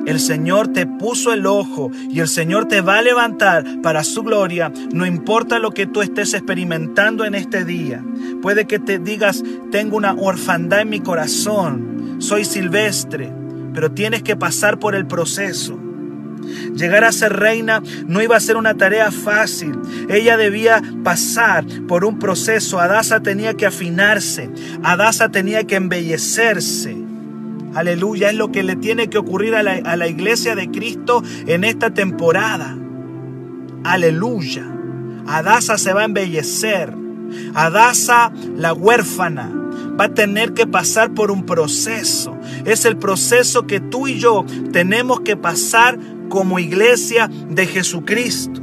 el 0.06 0.20
Señor 0.20 0.68
te 0.68 0.86
puso 0.86 1.32
el 1.32 1.46
ojo 1.46 1.90
y 2.08 2.20
el 2.20 2.28
Señor 2.28 2.66
te 2.68 2.80
va 2.80 2.98
a 2.98 3.02
levantar 3.02 3.64
para 3.82 4.04
su 4.04 4.22
gloria. 4.22 4.72
No 4.92 5.04
importa 5.04 5.58
lo 5.58 5.72
que 5.72 5.86
tú 5.86 6.00
estés 6.00 6.32
experimentando 6.32 7.24
en 7.24 7.34
este 7.34 7.64
día. 7.64 8.04
Puede 8.40 8.66
que 8.66 8.78
te 8.78 8.98
digas, 8.98 9.42
tengo 9.70 9.96
una 9.96 10.14
orfandad 10.14 10.82
en 10.82 10.90
mi 10.90 11.00
corazón, 11.00 12.16
soy 12.18 12.44
silvestre, 12.44 13.32
pero 13.74 13.90
tienes 13.90 14.22
que 14.22 14.36
pasar 14.36 14.78
por 14.78 14.94
el 14.94 15.06
proceso. 15.06 15.78
Llegar 16.74 17.04
a 17.04 17.12
ser 17.12 17.32
reina 17.32 17.82
no 18.06 18.22
iba 18.22 18.36
a 18.36 18.40
ser 18.40 18.56
una 18.56 18.74
tarea 18.74 19.10
fácil. 19.10 19.74
Ella 20.08 20.36
debía 20.36 20.82
pasar 21.02 21.64
por 21.88 22.04
un 22.04 22.18
proceso. 22.18 22.78
Adasa 22.78 23.20
tenía 23.20 23.54
que 23.54 23.66
afinarse. 23.66 24.50
Adasa 24.82 25.30
tenía 25.30 25.64
que 25.64 25.76
embellecerse. 25.76 27.05
Aleluya, 27.76 28.30
es 28.30 28.36
lo 28.36 28.50
que 28.50 28.62
le 28.62 28.74
tiene 28.74 29.10
que 29.10 29.18
ocurrir 29.18 29.54
a 29.54 29.62
la, 29.62 30.08
iglesia 30.08 30.54
de 30.54 30.70
Cristo 30.70 31.22
en 31.46 31.62
esta 31.62 31.92
temporada. 31.92 32.74
Aleluya. 33.84 34.64
Adasa 35.26 35.76
se 35.76 35.92
va 35.92 36.00
a 36.00 36.04
embellecer. 36.06 36.94
Adasa, 37.54 38.32
la 38.56 38.72
huérfana, 38.72 39.52
va 40.00 40.06
a 40.06 40.14
tener 40.14 40.54
que 40.54 40.66
pasar 40.66 41.12
por 41.12 41.30
un 41.30 41.44
proceso. 41.44 42.34
Es 42.64 42.86
el 42.86 42.96
proceso 42.96 43.66
que 43.66 43.78
tú 43.78 44.08
y 44.08 44.18
yo 44.18 44.46
tenemos 44.72 45.20
que 45.20 45.36
pasar 45.36 45.98
como 46.30 46.58
iglesia 46.58 47.28
de 47.50 47.66
Jesucristo. 47.66 48.62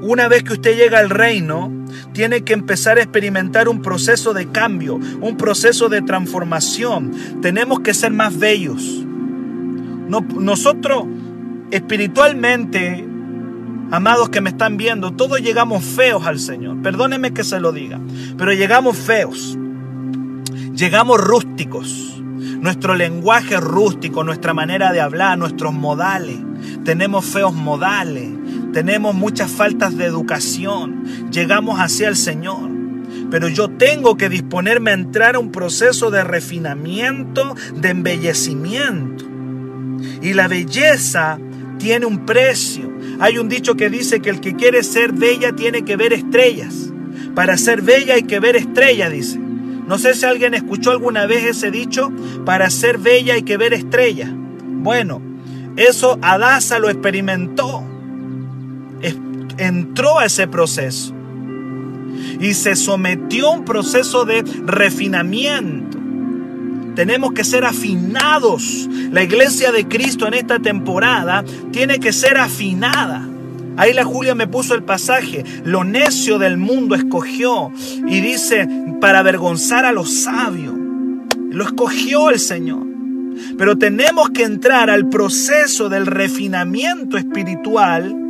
Una 0.00 0.28
vez 0.28 0.44
que 0.44 0.54
usted 0.54 0.78
llega 0.78 0.98
al 0.98 1.10
reino, 1.10 1.70
tiene 2.12 2.42
que 2.42 2.52
empezar 2.52 2.98
a 2.98 3.02
experimentar 3.02 3.68
un 3.68 3.82
proceso 3.82 4.34
de 4.34 4.48
cambio, 4.48 4.98
un 5.20 5.36
proceso 5.36 5.88
de 5.88 6.02
transformación. 6.02 7.12
Tenemos 7.42 7.80
que 7.80 7.94
ser 7.94 8.12
más 8.12 8.38
bellos. 8.38 9.04
nosotros 10.08 11.04
espiritualmente 11.70 13.04
Amados 13.90 14.28
que 14.28 14.42
me 14.42 14.50
están 14.50 14.76
viendo, 14.76 15.12
todos 15.12 15.40
llegamos 15.40 15.82
feos 15.82 16.26
al 16.26 16.38
Señor. 16.38 16.82
Perdónenme 16.82 17.32
que 17.32 17.42
se 17.42 17.58
lo 17.58 17.72
diga, 17.72 17.98
pero 18.36 18.52
llegamos 18.52 18.98
feos. 18.98 19.56
Llegamos 20.74 21.18
rústicos. 21.18 22.22
Nuestro 22.60 22.94
lenguaje 22.94 23.58
rústico, 23.58 24.24
nuestra 24.24 24.52
manera 24.52 24.92
de 24.92 25.00
hablar, 25.00 25.38
nuestros 25.38 25.72
modales. 25.72 26.36
Tenemos 26.84 27.24
feos 27.24 27.54
modales. 27.54 28.28
Tenemos 28.78 29.12
muchas 29.12 29.50
faltas 29.50 29.96
de 29.96 30.04
educación. 30.04 31.02
Llegamos 31.32 31.80
hacia 31.80 32.08
el 32.08 32.14
Señor. 32.14 32.70
Pero 33.28 33.48
yo 33.48 33.70
tengo 33.70 34.16
que 34.16 34.28
disponerme 34.28 34.92
a 34.92 34.94
entrar 34.94 35.34
a 35.34 35.40
un 35.40 35.50
proceso 35.50 36.12
de 36.12 36.22
refinamiento, 36.22 37.56
de 37.74 37.88
embellecimiento. 37.88 39.24
Y 40.22 40.32
la 40.32 40.46
belleza 40.46 41.40
tiene 41.78 42.06
un 42.06 42.24
precio. 42.24 42.88
Hay 43.18 43.38
un 43.38 43.48
dicho 43.48 43.74
que 43.74 43.90
dice 43.90 44.20
que 44.20 44.30
el 44.30 44.38
que 44.38 44.54
quiere 44.54 44.84
ser 44.84 45.10
bella 45.10 45.56
tiene 45.56 45.84
que 45.84 45.96
ver 45.96 46.12
estrellas. 46.12 46.92
Para 47.34 47.56
ser 47.56 47.82
bella 47.82 48.14
hay 48.14 48.22
que 48.22 48.38
ver 48.38 48.54
estrellas, 48.54 49.10
dice. 49.10 49.40
No 49.88 49.98
sé 49.98 50.14
si 50.14 50.24
alguien 50.24 50.54
escuchó 50.54 50.92
alguna 50.92 51.26
vez 51.26 51.42
ese 51.44 51.72
dicho, 51.72 52.12
para 52.46 52.70
ser 52.70 52.98
bella 52.98 53.34
hay 53.34 53.42
que 53.42 53.56
ver 53.56 53.74
estrellas. 53.74 54.30
Bueno, 54.32 55.20
eso 55.76 56.16
Adasa 56.22 56.78
lo 56.78 56.88
experimentó. 56.88 57.97
Entró 59.58 60.18
a 60.18 60.26
ese 60.26 60.48
proceso 60.48 61.14
y 62.40 62.54
se 62.54 62.76
sometió 62.76 63.48
a 63.48 63.54
un 63.54 63.64
proceso 63.64 64.24
de 64.24 64.42
refinamiento. 64.64 65.98
Tenemos 66.94 67.32
que 67.32 67.44
ser 67.44 67.64
afinados. 67.64 68.88
La 69.12 69.22
iglesia 69.22 69.70
de 69.70 69.86
Cristo 69.86 70.26
en 70.26 70.34
esta 70.34 70.58
temporada 70.58 71.44
tiene 71.70 72.00
que 72.00 72.12
ser 72.12 72.38
afinada. 72.38 73.28
Ahí 73.76 73.92
la 73.92 74.04
Julia 74.04 74.34
me 74.34 74.48
puso 74.48 74.74
el 74.74 74.82
pasaje, 74.82 75.44
lo 75.62 75.84
necio 75.84 76.40
del 76.40 76.56
mundo 76.56 76.96
escogió 76.96 77.70
y 78.08 78.20
dice, 78.20 78.68
para 79.00 79.20
avergonzar 79.20 79.84
a 79.84 79.92
los 79.92 80.12
sabios. 80.12 80.74
Lo 81.50 81.64
escogió 81.64 82.30
el 82.30 82.40
Señor. 82.40 82.84
Pero 83.56 83.78
tenemos 83.78 84.30
que 84.30 84.42
entrar 84.42 84.90
al 84.90 85.08
proceso 85.08 85.88
del 85.88 86.06
refinamiento 86.06 87.16
espiritual 87.16 88.27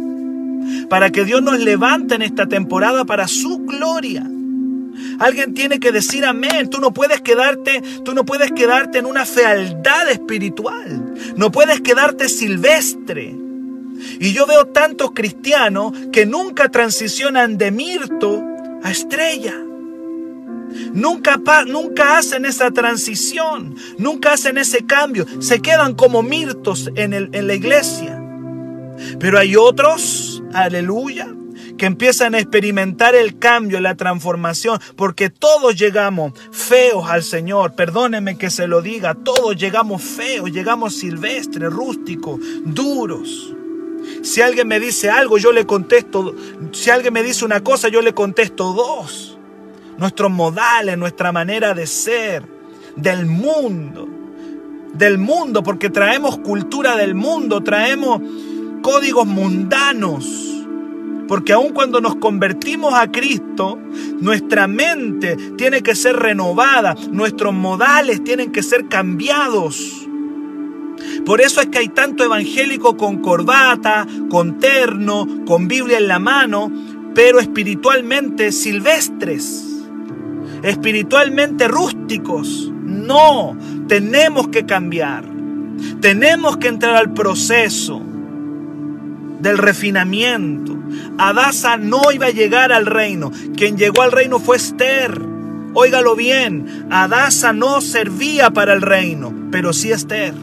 para 0.89 1.11
que 1.11 1.25
Dios 1.25 1.43
nos 1.43 1.59
levante 1.59 2.15
en 2.15 2.23
esta 2.23 2.47
temporada 2.47 3.05
para 3.05 3.29
su 3.29 3.59
gloria. 3.59 4.29
Alguien 5.19 5.55
tiene 5.55 5.81
que 5.81 5.93
decir 5.93 6.25
amén. 6.25 6.71
Tú 6.71 6.81
no 6.81 6.93
puedes 6.93 7.21
quedarte, 7.21 7.83
tú 8.05 8.15
no 8.15 8.25
puedes 8.25 8.53
quedarte 8.53 8.99
en 8.99 9.07
una 9.07 9.25
fealdad 9.25 10.11
espiritual. 10.11 11.15
No 11.37 11.51
puedes 11.51 11.81
quedarte 11.81 12.29
silvestre. 12.29 13.35
Y 14.21 14.33
yo 14.33 14.47
veo 14.47 14.67
tantos 14.67 15.13
cristianos 15.13 15.93
que 16.13 16.27
nunca 16.27 16.69
transicionan 16.69 17.59
de 17.59 17.71
mirto 17.71 18.45
a 18.83 18.91
estrella. 18.91 19.55
Nunca, 20.93 21.41
nunca 21.67 22.19
hacen 22.19 22.45
esa 22.45 22.71
transición, 22.71 23.75
nunca 23.97 24.35
hacen 24.35 24.59
ese 24.59 24.85
cambio. 24.85 25.27
Se 25.41 25.61
quedan 25.61 25.95
como 25.95 26.23
mirtos 26.23 26.91
en, 26.95 27.13
en 27.13 27.47
la 27.47 27.55
iglesia. 27.55 28.23
Pero 29.19 29.39
hay 29.39 29.57
otros, 29.57 30.38
aleluya, 30.53 31.35
que 31.77 31.87
empiezan 31.87 32.35
a 32.35 32.39
experimentar 32.39 33.15
el 33.15 33.39
cambio, 33.39 33.81
la 33.81 33.95
transformación, 33.95 34.81
porque 34.97 35.31
todos 35.31 35.77
llegamos 35.77 36.33
feos 36.53 37.09
al 37.09 37.23
Señor. 37.23 37.75
Perdóneme 37.75 38.37
que 38.37 38.51
se 38.51 38.67
lo 38.67 38.83
diga, 38.83 39.15
todos 39.15 39.57
llegamos 39.57 40.03
feos, 40.03 40.51
llegamos 40.51 40.95
silvestres, 40.95 41.71
rústicos, 41.71 42.41
duros. 42.65 43.55
Si 44.23 44.41
alguien 44.41 44.69
me 44.69 44.81
dice 44.81 45.11
algo, 45.11 45.39
yo 45.39 45.53
le 45.53 45.67
contesto, 45.67 46.35
si 46.73 46.91
alguien 46.91 47.13
me 47.13 47.23
dice 47.23 47.45
una 47.45 47.63
cosa, 47.63 47.89
yo 47.89 48.03
le 48.03 48.15
contesto 48.15 48.73
dos. 48.73 49.39
Nuestros 49.99 50.31
modales, 50.31 50.97
nuestra 50.97 51.33
manera 51.33 51.75
de 51.75 51.87
ser, 51.87 52.45
del 52.97 53.27
mundo, 53.27 54.09
del 54.93 55.19
mundo, 55.19 55.63
porque 55.63 55.91
traemos 55.91 56.39
cultura 56.39 56.97
del 56.97 57.15
mundo, 57.15 57.63
traemos 57.63 58.21
códigos 58.83 59.27
mundanos 59.27 60.49
porque 61.29 61.53
aun 61.53 61.75
cuando 61.75 62.01
nos 62.01 62.17
convertimos 62.17 62.95
a 62.95 63.13
Cristo, 63.13 63.79
nuestra 64.19 64.67
mente 64.67 65.37
tiene 65.59 65.83
que 65.83 65.95
ser 65.95 66.17
renovada, 66.17 66.97
nuestros 67.13 67.53
modales 67.53 68.25
tienen 68.25 68.51
que 68.51 68.63
ser 68.63 68.89
cambiados. 68.89 70.09
Por 71.27 71.43
eso 71.43 71.61
es 71.61 71.67
que 71.67 71.79
hay 71.79 71.89
tanto 71.91 72.25
evangélico 72.25 72.97
con 72.97 73.19
corbata, 73.19 74.07
con 74.31 74.59
terno, 74.59 75.45
con 75.47 75.69
Biblia 75.69 75.99
en 75.99 76.09
la 76.09 76.19
mano, 76.19 76.73
pero 77.15 77.41
espiritualmente 77.41 78.51
silvestres, 78.51 79.85
espiritualmente 80.63 81.69
rústicos. 81.69 82.73
No, 82.73 83.55
tenemos 83.87 84.49
que 84.49 84.65
cambiar. 84.65 85.25
Tenemos 86.01 86.57
que 86.57 86.69
entrar 86.69 86.97
al 86.97 87.13
proceso 87.13 88.08
del 89.41 89.59
refinamiento. 89.59 90.77
Adasa 91.19 91.77
no 91.77 92.13
iba 92.13 92.27
a 92.27 92.31
llegar 92.31 92.73
al 92.73 92.87
reino. 92.87 93.31
Quien 93.57 93.77
llegó 93.77 94.03
al 94.03 94.13
reino 94.13 94.39
fue 94.39 94.57
Esther. 94.57 95.21
Óigalo 95.75 96.17
bien, 96.17 96.87
Adasa 96.91 97.53
no 97.53 97.81
servía 97.81 98.51
para 98.51 98.73
el 98.73 98.83
reino, 98.83 99.33
pero 99.51 99.73
sí 99.73 99.93
Esther. 99.93 100.35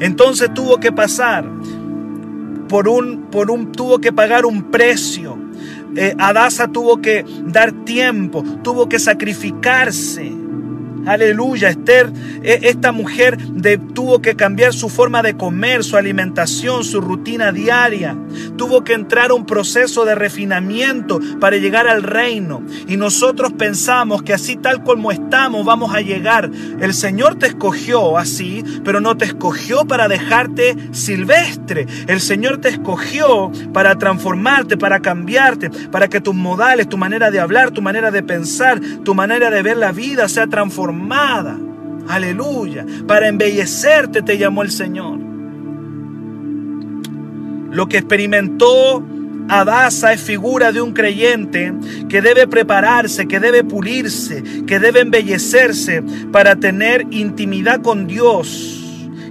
Entonces 0.00 0.54
tuvo 0.54 0.78
que 0.78 0.92
pasar 0.92 1.44
por 2.68 2.88
un, 2.88 3.26
por 3.30 3.50
un, 3.50 3.72
tuvo 3.72 3.98
que 3.98 4.12
pagar 4.12 4.46
un 4.46 4.70
precio. 4.70 5.36
Eh, 5.96 6.14
Adasa 6.18 6.68
tuvo 6.68 7.00
que 7.00 7.24
dar 7.46 7.72
tiempo, 7.84 8.44
tuvo 8.62 8.88
que 8.88 8.98
sacrificarse. 8.98 10.32
Aleluya, 11.06 11.70
Esther, 11.70 12.10
e, 12.42 12.60
esta 12.64 12.92
mujer 12.92 13.38
tuvo 13.94 14.20
que 14.20 14.36
cambiar 14.36 14.72
su 14.72 14.88
forma 14.88 15.22
de 15.22 15.36
comer, 15.36 15.84
su 15.84 15.96
alimentación, 15.96 16.84
su 16.84 17.00
rutina 17.00 17.52
diaria. 17.52 18.16
Tuvo 18.56 18.84
que 18.84 18.94
entrar 18.94 19.30
a 19.30 19.34
un 19.34 19.46
proceso 19.46 20.04
de 20.04 20.14
refinamiento 20.14 21.20
para 21.40 21.56
llegar 21.56 21.88
al 21.88 22.02
reino. 22.02 22.62
Y 22.86 22.96
nosotros 22.96 23.52
pensamos 23.52 24.22
que 24.22 24.34
así 24.34 24.56
tal 24.56 24.82
como 24.82 25.12
estamos 25.12 25.64
vamos 25.64 25.94
a 25.94 26.00
llegar. 26.00 26.50
El 26.80 26.94
Señor 26.94 27.36
te 27.36 27.46
escogió 27.46 28.18
así, 28.18 28.64
pero 28.84 29.00
no 29.00 29.16
te 29.16 29.24
escogió 29.24 29.86
para 29.86 30.08
dejarte 30.08 30.76
silvestre. 30.92 31.86
El 32.06 32.20
Señor 32.20 32.58
te 32.58 32.68
escogió 32.68 33.50
para 33.72 33.96
transformarte, 33.96 34.76
para 34.76 35.00
cambiarte, 35.00 35.70
para 35.70 36.08
que 36.08 36.20
tus 36.20 36.34
modales, 36.34 36.88
tu 36.88 36.96
manera 36.96 37.30
de 37.30 37.40
hablar, 37.40 37.70
tu 37.70 37.82
manera 37.82 38.10
de 38.10 38.22
pensar, 38.22 38.80
tu 39.04 39.14
manera 39.14 39.50
de 39.50 39.62
ver 39.62 39.76
la 39.76 39.92
vida 39.92 40.28
sea 40.28 40.46
transformada 40.46 40.87
Aleluya. 42.08 42.86
Para 43.06 43.28
embellecerte 43.28 44.22
te 44.22 44.38
llamó 44.38 44.62
el 44.62 44.70
Señor. 44.70 45.18
Lo 47.70 47.86
que 47.86 47.98
experimentó 47.98 49.04
Adasa 49.48 50.12
es 50.12 50.20
figura 50.20 50.72
de 50.72 50.80
un 50.80 50.92
creyente 50.92 51.72
que 52.08 52.20
debe 52.20 52.46
prepararse, 52.46 53.26
que 53.26 53.40
debe 53.40 53.64
pulirse, 53.64 54.42
que 54.66 54.78
debe 54.78 55.00
embellecerse 55.00 56.02
para 56.32 56.56
tener 56.56 57.06
intimidad 57.10 57.80
con 57.82 58.06
Dios 58.06 58.84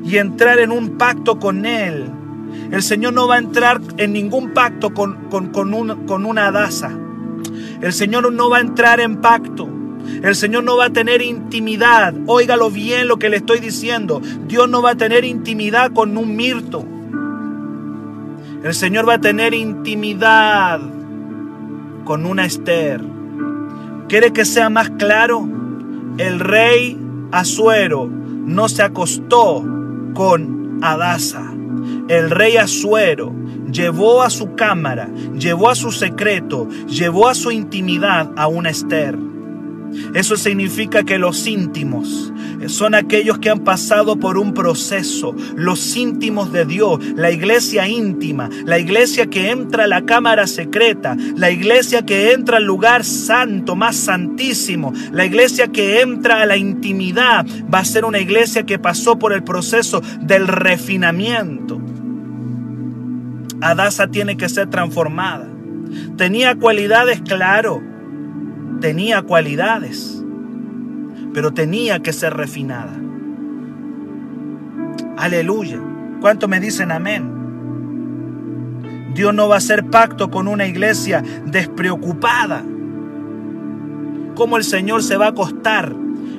y 0.04 0.18
entrar 0.18 0.60
en 0.60 0.72
un 0.72 0.98
pacto 0.98 1.40
con 1.40 1.66
Él. 1.66 2.10
El 2.72 2.84
Señor 2.84 3.14
no 3.14 3.28
va 3.28 3.36
a 3.36 3.40
entrar 3.40 3.80
en 3.98 4.14
ningún 4.14 4.54
pacto 4.54 4.94
con, 4.94 5.30
con, 5.30 5.50
con 5.50 6.26
una 6.26 6.48
Adasa. 6.48 6.92
El 7.82 7.94
Señor 7.94 8.32
no 8.32 8.50
va 8.50 8.58
a 8.58 8.62
entrar 8.62 9.00
en 9.00 9.18
pacto 9.18 9.70
el 10.24 10.36
Señor 10.36 10.64
no 10.64 10.78
va 10.78 10.86
a 10.86 10.94
tener 10.94 11.22
intimidad. 11.22 12.14
Óigalo 12.26 12.70
bien 12.70 13.08
lo 13.08 13.18
que 13.20 13.30
le 13.30 13.38
estoy 13.38 13.60
diciendo. 13.60 14.22
Dios 14.48 14.70
no 14.70 14.82
va 14.82 14.92
a 14.92 14.96
tener 14.96 15.26
intimidad 15.26 15.92
con 15.92 16.18
un 16.18 16.36
mirto. 16.36 16.86
El 18.64 18.74
Señor 18.74 19.08
va 19.08 19.16
a 19.16 19.22
tener 19.22 19.54
intimidad 19.54 20.80
con 22.04 22.26
una 22.26 22.46
Esther. 22.46 23.02
¿Quiere 24.08 24.34
que 24.34 24.46
sea 24.46 24.70
más 24.70 24.90
claro? 24.92 25.48
El 26.18 26.40
rey 26.40 26.98
Azuero 27.32 28.08
no 28.08 28.70
se 28.70 28.82
acostó 28.82 29.64
con 30.14 30.80
Adasa. 30.82 31.54
El 32.08 32.30
rey 32.30 32.58
Azuero 32.58 33.34
llevó 33.72 34.24
a 34.24 34.30
su 34.30 34.56
cámara, 34.56 35.10
llevó 35.38 35.70
a 35.70 35.76
su 35.76 35.92
secreto, 35.92 36.68
llevó 36.88 37.28
a 37.28 37.36
su 37.36 37.52
intimidad 37.52 38.32
a 38.38 38.48
una 38.48 38.70
Esther. 38.70 39.18
Eso 40.14 40.38
significa 40.38 41.04
que 41.04 41.18
los 41.18 41.48
íntimos 41.48 42.34
son 42.68 42.96
aquellos 42.96 43.38
que 43.40 43.50
han 43.50 43.60
pasado 43.60 44.18
por 44.18 44.38
un 44.38 44.54
proceso, 44.54 45.36
los 45.56 45.96
íntimos 45.96 46.52
de 46.52 46.66
Dios, 46.66 47.00
la 47.16 47.32
iglesia 47.32 47.88
íntima, 47.88 48.50
la 48.66 48.80
iglesia 48.80 49.28
que 49.28 49.52
entra 49.52 49.84
a 49.86 49.88
la 49.88 50.06
cámara 50.06 50.48
secreta, 50.48 51.16
la 51.36 51.52
iglesia 51.52 52.04
que 52.04 52.34
entra 52.34 52.58
al 52.58 52.66
lugar 52.66 53.04
santo, 53.04 53.76
más 53.76 53.96
santísimo, 53.96 54.94
la 55.12 55.26
iglesia 55.26 55.68
que 55.68 56.02
entra 56.02 56.42
a 56.42 56.46
la 56.46 56.58
intimidad, 56.58 57.46
va 57.74 57.80
a 57.80 57.86
ser 57.86 58.06
una 58.06 58.20
iglesia 58.20 58.64
que 58.64 58.80
pasó 58.80 59.20
por 59.20 59.34
el 59.34 59.44
proceso 59.44 60.02
del 60.22 60.48
refinamiento. 60.48 61.80
Adasa 63.62 64.08
tiene 64.08 64.38
que 64.38 64.50
ser 64.50 64.70
transformada. 64.70 65.48
Tenía 66.16 66.56
cualidades, 66.56 67.22
claro, 67.22 67.82
tenía 68.80 69.22
cualidades, 69.22 70.24
pero 71.34 71.54
tenía 71.54 72.00
que 72.00 72.14
ser 72.14 72.34
refinada. 72.34 72.94
Aleluya. 75.18 75.80
¿Cuánto 76.22 76.48
me 76.48 76.60
dicen 76.60 76.92
amén? 76.92 77.38
Dios 79.14 79.34
no 79.34 79.48
va 79.48 79.56
a 79.56 79.58
hacer 79.58 79.86
pacto 79.86 80.30
con 80.30 80.48
una 80.48 80.68
iglesia 80.68 81.24
despreocupada. 81.46 82.64
¿Cómo 84.36 84.58
el 84.58 84.64
Señor 84.64 85.02
se 85.02 85.18
va 85.18 85.26
a 85.26 85.30
acostar? 85.30 85.96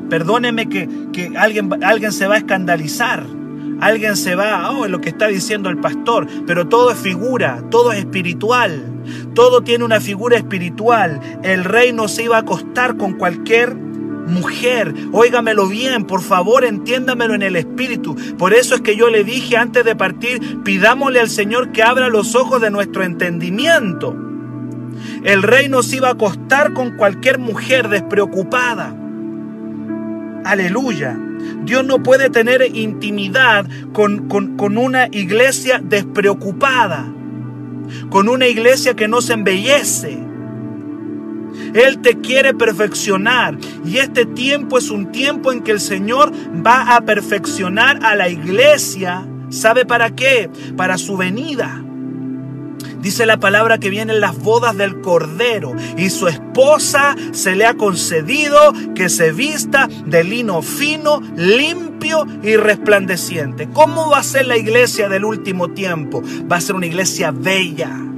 Perdóneme 0.08 0.68
que, 0.68 0.88
que 1.12 1.32
alguien, 1.36 1.82
alguien 1.82 2.12
se 2.12 2.28
va 2.28 2.34
a 2.34 2.38
escandalizar. 2.38 3.37
Alguien 3.80 4.16
se 4.16 4.34
va, 4.34 4.70
oh, 4.70 4.84
es 4.84 4.90
lo 4.90 5.00
que 5.00 5.08
está 5.08 5.28
diciendo 5.28 5.68
el 5.68 5.78
pastor, 5.78 6.26
pero 6.46 6.66
todo 6.66 6.90
es 6.90 6.98
figura, 6.98 7.62
todo 7.70 7.92
es 7.92 8.00
espiritual, 8.00 8.82
todo 9.34 9.62
tiene 9.62 9.84
una 9.84 10.00
figura 10.00 10.36
espiritual. 10.36 11.20
El 11.42 11.64
rey 11.64 11.92
no 11.92 12.08
se 12.08 12.24
iba 12.24 12.36
a 12.36 12.40
acostar 12.40 12.96
con 12.96 13.14
cualquier 13.14 13.74
mujer. 13.74 14.92
Óigamelo 15.12 15.68
bien, 15.68 16.04
por 16.04 16.22
favor, 16.22 16.64
entiéndamelo 16.64 17.34
en 17.34 17.42
el 17.42 17.56
espíritu. 17.56 18.16
Por 18.36 18.52
eso 18.52 18.74
es 18.74 18.80
que 18.80 18.96
yo 18.96 19.08
le 19.10 19.24
dije 19.24 19.56
antes 19.56 19.84
de 19.84 19.96
partir, 19.96 20.62
pidámosle 20.62 21.20
al 21.20 21.30
Señor 21.30 21.72
que 21.72 21.82
abra 21.82 22.08
los 22.08 22.34
ojos 22.34 22.60
de 22.60 22.70
nuestro 22.70 23.04
entendimiento. 23.04 24.16
El 25.24 25.42
rey 25.42 25.68
no 25.68 25.82
se 25.82 25.96
iba 25.96 26.08
a 26.08 26.12
acostar 26.12 26.72
con 26.72 26.96
cualquier 26.96 27.38
mujer 27.38 27.88
despreocupada. 27.88 28.94
Aleluya. 30.44 31.18
Dios 31.64 31.84
no 31.84 32.02
puede 32.02 32.30
tener 32.30 32.62
intimidad 32.74 33.66
con, 33.92 34.28
con, 34.28 34.56
con, 34.56 34.78
una 34.78 35.08
iglesia 35.10 35.80
despreocupada, 35.82 37.12
con 38.10 38.28
una 38.28 38.46
iglesia 38.46 38.94
que 38.94 39.08
no 39.08 39.20
se 39.20 39.34
embellece, 39.34 40.18
él 41.74 41.98
te 42.00 42.20
quiere 42.20 42.54
perfeccionar. 42.54 43.58
Y 43.84 43.98
este 43.98 44.26
tiempo 44.26 44.78
es 44.78 44.90
un 44.90 45.10
tiempo 45.12 45.52
en 45.52 45.62
que 45.62 45.72
el 45.72 45.80
Señor 45.80 46.32
va 46.64 46.96
a 46.96 47.00
perfeccionar 47.02 48.04
a 48.04 48.14
la 48.14 48.28
iglesia. 48.28 49.26
¿Sabe 49.50 49.84
para 49.84 50.14
qué? 50.14 50.50
Para 50.76 50.98
su 50.98 51.16
venida. 51.16 51.84
Dice 53.00 53.26
la 53.26 53.38
palabra 53.38 53.78
que 53.78 53.90
vienen 53.90 54.20
las 54.20 54.38
bodas 54.38 54.76
del 54.76 55.00
Cordero 55.00 55.74
y 55.96 56.10
su 56.10 56.28
esposa 56.28 57.14
se 57.32 57.54
le 57.54 57.66
ha 57.66 57.74
concedido 57.74 58.72
que 58.94 59.08
se 59.08 59.32
vista 59.32 59.88
de 60.06 60.24
lino 60.24 60.62
fino, 60.62 61.20
limpio 61.36 62.26
y 62.42 62.56
resplandeciente. 62.56 63.68
¿Cómo 63.72 64.10
va 64.10 64.18
a 64.18 64.22
ser 64.22 64.46
la 64.46 64.56
iglesia 64.56 65.08
del 65.08 65.24
último 65.24 65.68
tiempo? 65.68 66.22
Va 66.50 66.56
a 66.56 66.60
ser 66.60 66.74
una 66.74 66.86
iglesia 66.86 67.30
bella 67.30 68.08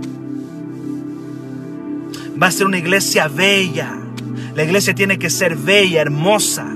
va 2.41 2.47
a 2.47 2.51
ser 2.51 2.67
una 2.67 2.79
iglesia 2.79 3.29
bella. 3.29 3.99
La 4.55 4.65
iglesia 4.65 4.95
tiene 4.95 5.19
que 5.19 5.31
ser 5.31 5.57
bella, 5.57 6.01
hermosa. 6.01 6.67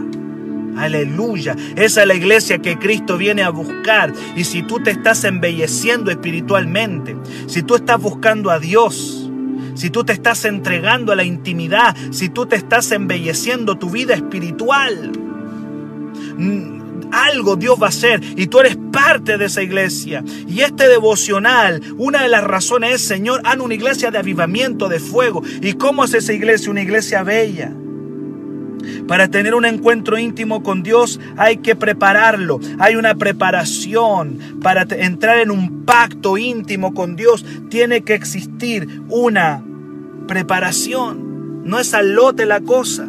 Aleluya. 0.76 1.56
Esa 1.76 2.02
es 2.02 2.08
la 2.08 2.14
iglesia 2.14 2.58
que 2.58 2.78
Cristo 2.78 3.16
viene 3.16 3.42
a 3.42 3.50
buscar. 3.50 4.12
Y 4.36 4.44
si 4.44 4.62
tú 4.62 4.80
te 4.82 4.90
estás 4.90 5.24
embelleciendo 5.24 6.10
espiritualmente, 6.10 7.16
si 7.46 7.62
tú 7.62 7.76
estás 7.76 8.00
buscando 8.00 8.50
a 8.50 8.58
Dios, 8.58 9.30
si 9.74 9.90
tú 9.90 10.04
te 10.04 10.12
estás 10.12 10.44
entregando 10.44 11.12
a 11.12 11.16
la 11.16 11.24
intimidad, 11.24 11.96
si 12.10 12.28
tú 12.28 12.46
te 12.46 12.56
estás 12.56 12.90
embelleciendo 12.92 13.76
tu 13.76 13.90
vida 13.90 14.14
espiritual, 14.14 15.12
algo 17.12 17.56
Dios 17.56 17.80
va 17.80 17.86
a 17.86 17.90
hacer 17.90 18.20
y 18.36 18.46
tú 18.46 18.60
eres 18.60 18.76
parte 18.92 19.38
de 19.38 19.46
esa 19.46 19.62
iglesia. 19.62 20.24
Y 20.48 20.60
este 20.60 20.88
devocional, 20.88 21.80
una 21.96 22.22
de 22.22 22.28
las 22.28 22.44
razones 22.44 22.94
es, 22.94 23.02
Señor, 23.02 23.40
haz 23.44 23.56
una 23.58 23.74
iglesia 23.74 24.10
de 24.10 24.18
avivamiento, 24.18 24.88
de 24.88 25.00
fuego. 25.00 25.42
¿Y 25.60 25.74
cómo 25.74 26.04
es 26.04 26.14
esa 26.14 26.32
iglesia? 26.32 26.70
Una 26.70 26.82
iglesia 26.82 27.22
bella. 27.22 27.72
Para 29.06 29.28
tener 29.28 29.54
un 29.54 29.64
encuentro 29.64 30.18
íntimo 30.18 30.62
con 30.62 30.82
Dios 30.82 31.20
hay 31.36 31.58
que 31.58 31.76
prepararlo. 31.76 32.60
Hay 32.78 32.96
una 32.96 33.14
preparación. 33.14 34.38
Para 34.62 34.82
entrar 34.82 35.38
en 35.38 35.50
un 35.50 35.84
pacto 35.84 36.38
íntimo 36.38 36.94
con 36.94 37.16
Dios 37.16 37.44
tiene 37.68 38.02
que 38.02 38.14
existir 38.14 39.02
una 39.08 39.62
preparación. 40.26 41.64
No 41.64 41.78
es 41.78 41.94
al 41.94 42.14
lote 42.14 42.46
la 42.46 42.60
cosa. 42.60 43.08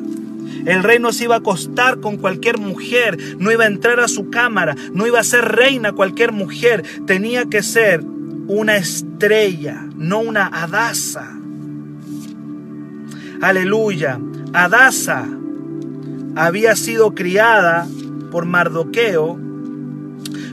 El 0.66 0.84
rey 0.84 1.00
no 1.00 1.14
se 1.14 1.26
iba 1.26 1.36
a 1.36 1.40
acostar 1.40 2.00
con 2.00 2.18
cualquier 2.18 2.58
mujer, 2.58 3.18
no 3.38 3.52
iba 3.52 3.66
a 3.66 3.68
entrar 3.68 4.00
a 4.00 4.08
su 4.08 4.32
cámara, 4.32 4.76
no 4.94 5.06
iba 5.06 5.20
a 5.20 5.24
ser 5.24 5.46
reina 5.46 5.92
cualquier 5.92 6.32
mujer, 6.32 6.84
tenía 7.06 7.46
que 7.46 7.62
ser 7.62 8.04
una 8.48 8.78
estrella, 8.78 9.86
no 9.96 10.20
una 10.20 10.48
adasa. 10.48 11.38
Aleluya. 13.42 14.20
Adasa 14.54 15.28
había 16.36 16.76
sido 16.76 17.16
criada 17.16 17.88
por 18.32 18.46
Mardoqueo, 18.46 19.40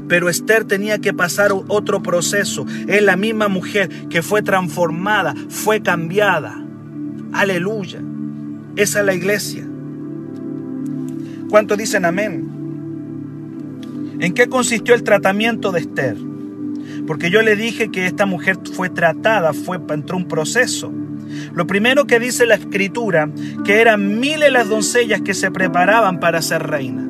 pero 0.08 0.28
Esther 0.28 0.64
tenía 0.64 0.98
que 0.98 1.12
pasar 1.12 1.52
otro 1.68 2.02
proceso. 2.02 2.66
Es 2.86 3.02
la 3.02 3.16
misma 3.16 3.48
mujer 3.48 3.88
que 4.08 4.22
fue 4.22 4.42
transformada, 4.42 5.34
fue 5.48 5.82
cambiada. 5.82 6.62
Aleluya. 7.32 8.00
Esa 8.76 9.00
es 9.00 9.06
la 9.06 9.14
iglesia. 9.14 9.66
¿Cuántos 11.48 11.78
dicen 11.78 12.04
amén? 12.04 12.48
¿En 14.20 14.34
qué 14.34 14.48
consistió 14.48 14.94
el 14.94 15.02
tratamiento 15.02 15.72
de 15.72 15.80
Esther? 15.80 16.16
Porque 17.06 17.30
yo 17.30 17.42
le 17.42 17.56
dije 17.56 17.90
que 17.90 18.06
esta 18.06 18.26
mujer 18.26 18.58
fue 18.72 18.88
tratada, 18.88 19.52
fue 19.52 19.80
entró 19.90 20.16
un 20.16 20.28
proceso. 20.28 20.92
Lo 21.54 21.66
primero 21.66 22.06
que 22.06 22.18
dice 22.18 22.46
la 22.46 22.54
escritura, 22.54 23.28
que 23.64 23.80
eran 23.80 24.20
miles 24.20 24.52
las 24.52 24.68
doncellas 24.68 25.20
que 25.22 25.34
se 25.34 25.50
preparaban 25.50 26.20
para 26.20 26.42
ser 26.42 26.62
reina. 26.62 27.08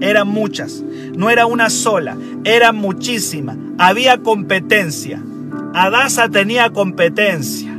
Eran 0.00 0.28
muchas, 0.28 0.82
no 1.16 1.30
era 1.30 1.46
una 1.46 1.70
sola, 1.70 2.16
eran 2.44 2.76
muchísimas. 2.76 3.56
Había 3.78 4.18
competencia. 4.18 5.22
Adasa 5.74 6.28
tenía 6.28 6.70
competencia. 6.70 7.74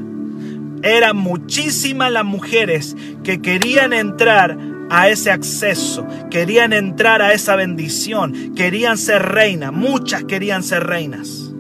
Eran 0.84 1.18
muchísimas 1.18 2.12
las 2.12 2.26
mujeres 2.26 2.96
que 3.24 3.42
querían 3.42 3.94
entrar 3.94 4.58
a 4.90 5.10
ese 5.10 5.32
acceso, 5.32 6.08
querían 6.30 6.74
entrar 6.74 7.22
a 7.22 7.34
esa 7.34 7.56
bendición, 7.56 8.54
querían 8.56 8.98
ser 8.98 9.22
reinas, 9.22 9.74
muchas 9.74 10.24
querían 10.24 10.64
ser 10.64 10.86
reinas. 10.86 11.52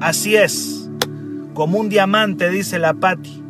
Así 0.00 0.36
es, 0.36 0.83
como 1.54 1.78
un 1.78 1.88
diamante, 1.88 2.50
dice 2.50 2.78
la 2.78 2.94
Patti, 2.94 3.42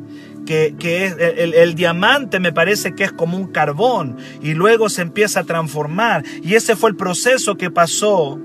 que, 0.47 0.75
es, 0.79 1.17
el, 1.19 1.55
el, 1.55 1.75
diamante 1.75 2.39
me 2.39 2.53
parece 2.53 2.95
que 2.95 3.05
es 3.05 3.13
como 3.13 3.37
un 3.37 3.47
carbón 3.47 4.19
y 4.43 4.55
luego 4.55 4.89
se 4.89 5.03
empieza 5.03 5.41
a 5.41 5.45
transformar. 5.45 6.23
Y 6.43 6.55
ese 6.55 6.77
fue 6.77 6.91
el 6.91 6.97
proceso 6.97 7.57
que 7.57 7.71
pasó 7.71 8.39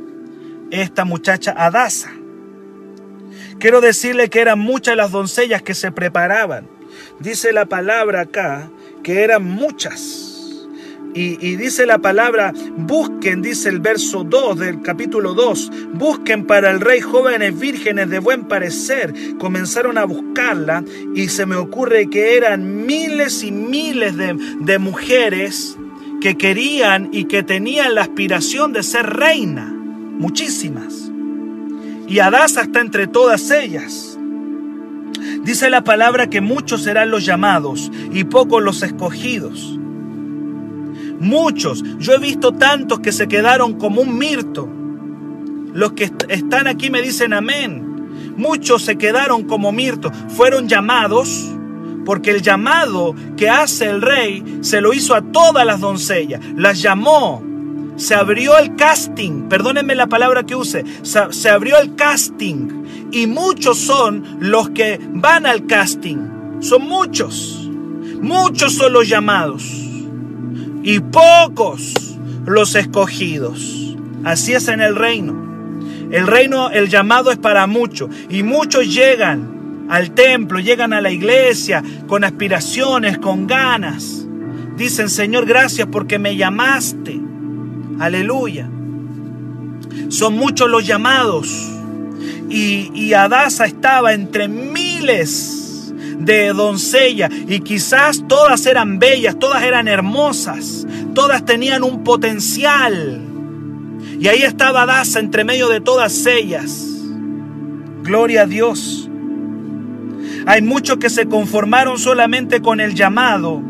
esta 0.72 1.04
muchacha 1.04 1.54
Adasa. 1.58 2.12
Quiero 3.60 3.82
decirle 3.82 4.30
que 4.30 4.39
eran 4.39 4.60
muchas 4.60 4.95
las 4.95 5.12
doncellas 5.12 5.62
que 5.62 5.74
se 5.74 5.91
preparaban 5.91 6.80
Dice 7.19 7.52
la 7.52 7.65
palabra 7.65 8.22
acá 8.22 8.69
que 9.04 9.24
eran 9.24 9.43
muchas. 9.43 10.29
Y, 11.13 11.56
dice 11.56 11.88
la 11.88 11.98
palabra, 11.98 12.54
busquen, 12.78 13.41
dice 13.41 13.69
el 13.69 13.80
verso 13.80 14.24
2 14.24 14.60
del 14.60 14.82
capítulo 14.82 15.34
2, 15.34 15.72
busquen 15.93 16.45
para 16.45 16.69
el 16.69 16.80
rey 16.80 17.02
jóvenes 17.02 17.60
vírgenes 17.60 18.10
de 18.10 18.19
buen 18.19 18.48
parecer. 18.48 19.13
Comenzaron 19.39 19.98
a 19.98 20.06
buscarla 20.06 20.84
y 21.15 21.30
se 21.30 21.48
me 21.48 21.56
ocurre 21.56 22.10
que 22.10 22.38
eran 22.38 22.86
miles 22.86 23.43
y 23.43 23.52
miles 23.52 24.15
de, 24.17 24.80
mujeres 24.80 25.78
que 26.22 26.38
querían 26.38 27.10
y 27.12 27.26
que 27.26 27.41
tenían 27.41 27.95
la 27.95 28.02
aspiración 28.02 28.72
de 28.72 28.84
ser 28.84 29.08
reina. 29.08 29.65
Muchísimas. 29.65 31.12
Y 32.08 32.19
Adasa 32.19 32.62
está 32.62 32.82
entre 32.82 33.08
todas 33.08 33.50
ellas. 33.50 34.17
Dice 35.43 35.69
la 35.72 35.84
palabra 35.84 36.30
que 36.30 36.41
muchos 36.41 36.84
serán 36.84 37.10
los 37.10 37.26
llamados 37.26 37.91
y 38.12 38.26
pocos 38.26 38.62
los 38.62 38.84
escogidos. 38.84 39.79
Muchos, 41.19 41.84
yo 41.99 42.13
he 42.13 42.19
visto 42.19 42.53
tantos 42.53 42.99
que 42.99 43.12
se 43.12 43.27
quedaron 43.27 43.73
como 43.73 44.01
un 44.01 44.17
mirto. 44.17 44.69
Los 45.73 45.93
que 45.93 46.12
están 46.29 46.67
aquí 46.67 46.89
me 46.89 47.01
dicen 47.01 47.34
amén. 47.34 48.36
Muchos 48.38 48.84
se 48.84 48.97
quedaron 48.97 49.43
como 49.43 49.71
mirto, 49.71 50.12
fueron 50.29 50.67
llamados 50.67 51.49
porque 52.05 52.32
el 52.32 52.41
llamado 52.41 53.13
que 53.38 53.49
hace 53.49 53.86
el 53.86 54.01
rey 54.01 54.60
se 54.62 54.82
lo 54.82 54.93
hizo 54.93 55.13
a 55.13 55.21
todas 55.21 55.65
las 55.65 55.79
doncellas, 55.79 56.41
las 56.55 56.82
llamó, 56.82 57.43
se 57.97 58.15
abrió 58.15 58.58
el 58.58 58.75
casting, 58.75 59.49
perdónenme 59.49 59.93
la 59.93 60.08
palabra 60.08 60.43
que 60.43 60.55
use, 60.55 60.86
se, 61.03 61.49
abrió 61.49 61.77
el 61.77 61.95
casting 61.95 63.10
y 63.12 63.27
muchos 63.27 63.77
son 63.77 64.38
los 64.39 64.69
que 64.69 64.99
van 65.12 65.45
al 65.45 65.67
casting. 65.67 66.62
Son 66.62 66.88
muchos. 66.88 67.69
Muchos 68.21 68.73
son 68.73 68.93
los 68.93 69.08
llamados. 69.08 69.79
Y 70.84 71.00
pocos 71.00 72.18
los 72.46 72.76
escogidos. 72.76 73.96
Así 74.24 74.54
es 74.54 74.68
en 74.68 74.82
el 74.82 74.96
reino. 74.96 75.50
El 76.12 76.26
reino, 76.26 76.70
el 76.72 76.89
llamado 76.89 77.32
es 77.32 77.38
para 77.38 77.68
muchos. 77.68 78.10
Y 78.30 78.44
muchos 78.44 78.94
llegan 78.94 79.88
al 79.89 80.12
templo, 80.12 80.60
llegan 80.60 80.94
a 80.94 81.02
la 81.02 81.12
iglesia 81.12 81.84
con 82.08 82.24
aspiraciones, 82.24 83.18
con 83.18 83.48
ganas. 83.48 84.26
Dicen, 84.78 85.10
Señor, 85.10 85.46
gracias 85.46 85.88
porque 85.92 86.20
me 86.20 86.36
llamaste. 86.36 87.20
Aleluya. 88.00 88.70
Son 90.10 90.36
muchos 90.36 90.70
los 90.70 90.86
llamados. 90.86 91.70
Y, 92.50 92.92
y 92.96 93.13
Adasa 93.13 93.65
estaba 93.65 94.13
entre 94.13 94.48
miles 94.48 95.59
de 96.19 96.49
doncellas 96.49 97.32
y 97.47 97.62
quizás 97.62 98.23
todas 98.27 98.65
eran 98.65 98.99
bellas, 98.99 99.39
todas 99.39 99.63
eran 99.63 99.88
hermosas, 99.88 100.86
todas 101.15 101.45
tenían 101.45 101.84
un 101.84 102.03
potencial. 102.03 103.21
Y 104.19 104.27
ahí 104.27 104.43
estaba 104.43 104.84
Adasa 104.84 105.19
entre 105.19 105.43
medio 105.45 105.69
de 105.69 105.79
todas 105.79 106.25
ellas. 106.25 106.86
Gloria 108.03 108.41
a 108.41 108.45
Dios. 108.45 109.10
Hay 110.45 110.62
muchos 110.62 110.97
que 110.97 111.10
se 111.10 111.27
conformaron 111.27 111.97
solamente 111.97 112.62
con 112.62 112.79
el 112.79 112.95
llamado, 112.95 113.62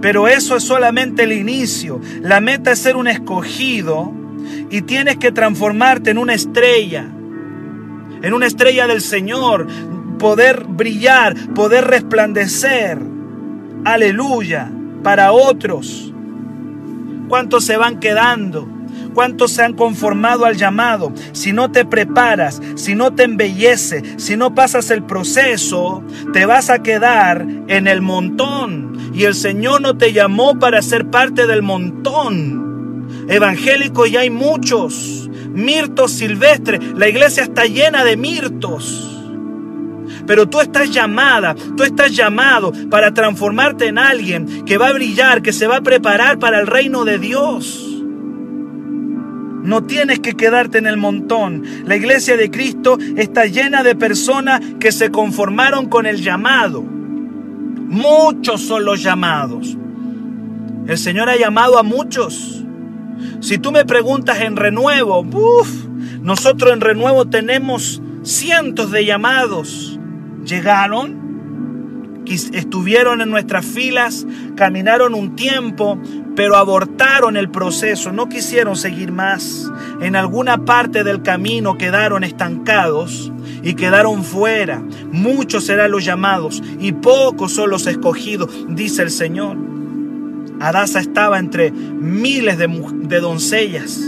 pero 0.00 0.28
eso 0.28 0.56
es 0.56 0.62
solamente 0.62 1.24
el 1.24 1.32
inicio. 1.32 2.00
La 2.20 2.40
meta 2.40 2.72
es 2.72 2.78
ser 2.78 2.96
un 2.96 3.08
escogido 3.08 4.12
y 4.70 4.82
tienes 4.82 5.16
que 5.16 5.32
transformarte 5.32 6.10
en 6.10 6.18
una 6.18 6.34
estrella, 6.34 7.06
en 8.22 8.34
una 8.34 8.46
estrella 8.46 8.86
del 8.86 9.00
Señor, 9.00 9.66
poder 10.18 10.64
brillar, 10.64 11.34
poder 11.54 11.84
resplandecer. 11.84 12.98
Aleluya, 13.84 14.70
para 15.02 15.32
otros. 15.32 16.12
¿Cuántos 17.28 17.64
se 17.64 17.76
van 17.76 18.00
quedando? 18.00 18.68
¿Cuántos 19.14 19.52
se 19.52 19.62
han 19.62 19.72
conformado 19.72 20.44
al 20.44 20.56
llamado? 20.56 21.12
Si 21.32 21.52
no 21.52 21.70
te 21.72 21.84
preparas, 21.84 22.60
si 22.74 22.94
no 22.94 23.14
te 23.14 23.22
embellece, 23.22 24.02
si 24.18 24.36
no 24.36 24.54
pasas 24.54 24.90
el 24.90 25.04
proceso, 25.04 26.02
te 26.32 26.44
vas 26.44 26.68
a 26.68 26.82
quedar 26.82 27.46
en 27.68 27.86
el 27.86 28.02
montón. 28.02 29.10
Y 29.14 29.24
el 29.24 29.34
Señor 29.34 29.80
no 29.80 29.96
te 29.96 30.12
llamó 30.12 30.58
para 30.58 30.82
ser 30.82 31.06
parte 31.06 31.46
del 31.46 31.62
montón. 31.62 33.06
Evangélicos 33.28 34.10
ya 34.10 34.20
hay 34.20 34.30
muchos. 34.30 35.30
Mirtos 35.50 36.12
silvestres. 36.12 36.80
La 36.94 37.08
iglesia 37.08 37.44
está 37.44 37.64
llena 37.64 38.04
de 38.04 38.18
mirtos. 38.18 39.15
Pero 40.26 40.48
tú 40.48 40.60
estás 40.60 40.90
llamada, 40.90 41.54
tú 41.76 41.82
estás 41.82 42.14
llamado 42.14 42.72
para 42.90 43.14
transformarte 43.14 43.86
en 43.86 43.98
alguien 43.98 44.64
que 44.64 44.78
va 44.78 44.88
a 44.88 44.92
brillar, 44.92 45.42
que 45.42 45.52
se 45.52 45.66
va 45.66 45.76
a 45.76 45.82
preparar 45.82 46.38
para 46.38 46.60
el 46.60 46.66
reino 46.66 47.04
de 47.04 47.18
Dios. 47.18 47.82
No 49.66 49.82
tienes 49.82 50.20
que 50.20 50.34
quedarte 50.34 50.78
en 50.78 50.86
el 50.86 50.96
montón. 50.96 51.64
La 51.86 51.96
iglesia 51.96 52.36
de 52.36 52.50
Cristo 52.52 52.98
está 53.16 53.46
llena 53.46 53.82
de 53.82 53.96
personas 53.96 54.60
que 54.78 54.92
se 54.92 55.10
conformaron 55.10 55.86
con 55.86 56.06
el 56.06 56.22
llamado. 56.22 56.82
Muchos 56.82 58.60
son 58.60 58.84
los 58.84 59.02
llamados. 59.02 59.76
El 60.86 60.98
Señor 60.98 61.28
ha 61.28 61.36
llamado 61.36 61.78
a 61.78 61.82
muchos. 61.82 62.64
Si 63.40 63.58
tú 63.58 63.72
me 63.72 63.84
preguntas 63.84 64.40
en 64.40 64.56
renuevo, 64.56 65.26
nosotros 66.20 66.72
en 66.72 66.80
renuevo 66.80 67.26
tenemos 67.26 68.00
cientos 68.22 68.92
de 68.92 69.04
llamados. 69.04 69.98
¿Llegaron? 70.46 71.26
estuvieron 72.34 73.20
en 73.20 73.30
nuestras 73.30 73.64
filas, 73.64 74.26
caminaron 74.56 75.14
un 75.14 75.36
tiempo, 75.36 75.98
pero 76.34 76.56
abortaron 76.56 77.36
el 77.36 77.50
proceso, 77.50 78.12
no 78.12 78.28
quisieron 78.28 78.76
seguir 78.76 79.12
más. 79.12 79.70
En 80.00 80.16
alguna 80.16 80.64
parte 80.64 81.04
del 81.04 81.22
camino 81.22 81.78
quedaron 81.78 82.24
estancados 82.24 83.32
y 83.62 83.74
quedaron 83.74 84.24
fuera. 84.24 84.82
Muchos 85.12 85.64
serán 85.64 85.92
los 85.92 86.04
llamados 86.04 86.62
y 86.80 86.92
pocos 86.92 87.52
son 87.52 87.70
los 87.70 87.86
escogidos, 87.86 88.50
dice 88.68 89.02
el 89.02 89.10
Señor. 89.10 89.56
Adasa 90.60 91.00
estaba 91.00 91.38
entre 91.38 91.70
miles 91.70 92.58
de, 92.58 92.66
de 93.02 93.20
doncellas 93.20 94.00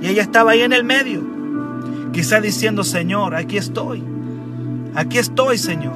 y 0.00 0.08
ella 0.08 0.22
estaba 0.22 0.52
ahí 0.52 0.60
en 0.60 0.72
el 0.72 0.84
medio, 0.84 1.22
quizá 2.12 2.40
diciendo, 2.40 2.84
Señor, 2.84 3.34
aquí 3.34 3.56
estoy, 3.56 4.02
aquí 4.94 5.18
estoy, 5.18 5.58
Señor. 5.58 5.94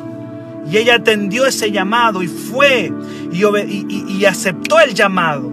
Y 0.70 0.76
ella 0.76 0.96
atendió 0.96 1.46
ese 1.46 1.70
llamado 1.72 2.22
y 2.22 2.28
fue 2.28 2.92
y, 3.32 4.24
aceptó 4.24 4.80
el 4.80 4.94
llamado. 4.94 5.50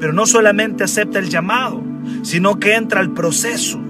Pero 0.00 0.12
no 0.12 0.26
solamente 0.26 0.84
acepta 0.84 1.18
el 1.18 1.30
llamado, 1.30 1.82
sino 2.22 2.58
que 2.58 2.74
entra 2.74 3.00
al 3.00 3.12
proceso. 3.12 3.80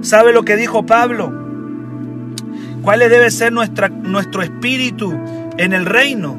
¿Sabe 0.00 0.32
lo 0.32 0.44
que 0.44 0.56
dijo 0.56 0.86
Pablo? 0.86 1.32
¿Cuál 2.82 3.00
debe 3.00 3.30
ser 3.30 3.52
nuestro 3.52 4.42
espíritu 4.42 5.12
en 5.58 5.72
el 5.72 5.84
reino? 5.84 6.38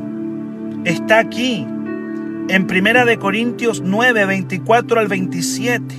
Está 0.86 1.20
aquí, 1.20 1.68
en 2.50 2.66
Primera 2.66 3.06
de 3.06 3.20
Corintios 3.20 3.82
9, 3.86 4.26
24 4.26 5.00
al 5.00 5.08
27. 5.08 5.96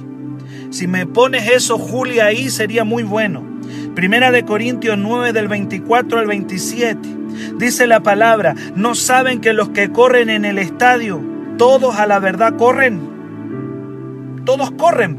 Si 0.70 0.86
me 0.88 1.06
pones 1.06 1.48
eso, 1.50 1.78
Julia, 1.78 2.26
ahí 2.26 2.50
sería 2.50 2.84
muy 2.84 3.02
bueno. 3.02 3.49
Primera 3.94 4.30
de 4.30 4.44
Corintios 4.44 4.96
9 4.98 5.32
del 5.32 5.48
24 5.48 6.18
al 6.18 6.26
27. 6.26 6.98
Dice 7.58 7.86
la 7.86 8.00
palabra, 8.00 8.54
no 8.74 8.94
saben 8.94 9.40
que 9.40 9.52
los 9.52 9.70
que 9.70 9.90
corren 9.90 10.30
en 10.30 10.44
el 10.44 10.58
estadio, 10.58 11.20
todos 11.58 11.96
a 11.96 12.06
la 12.06 12.18
verdad 12.18 12.56
corren. 12.56 13.00
Todos 14.44 14.70
corren. 14.72 15.18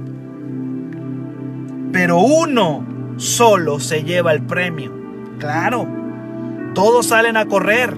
Pero 1.91 2.19
uno 2.19 2.85
solo 3.17 3.79
se 3.79 4.03
lleva 4.03 4.33
el 4.33 4.41
premio. 4.41 4.91
Claro, 5.37 5.87
todos 6.73 7.07
salen 7.07 7.37
a 7.37 7.45
correr. 7.45 7.95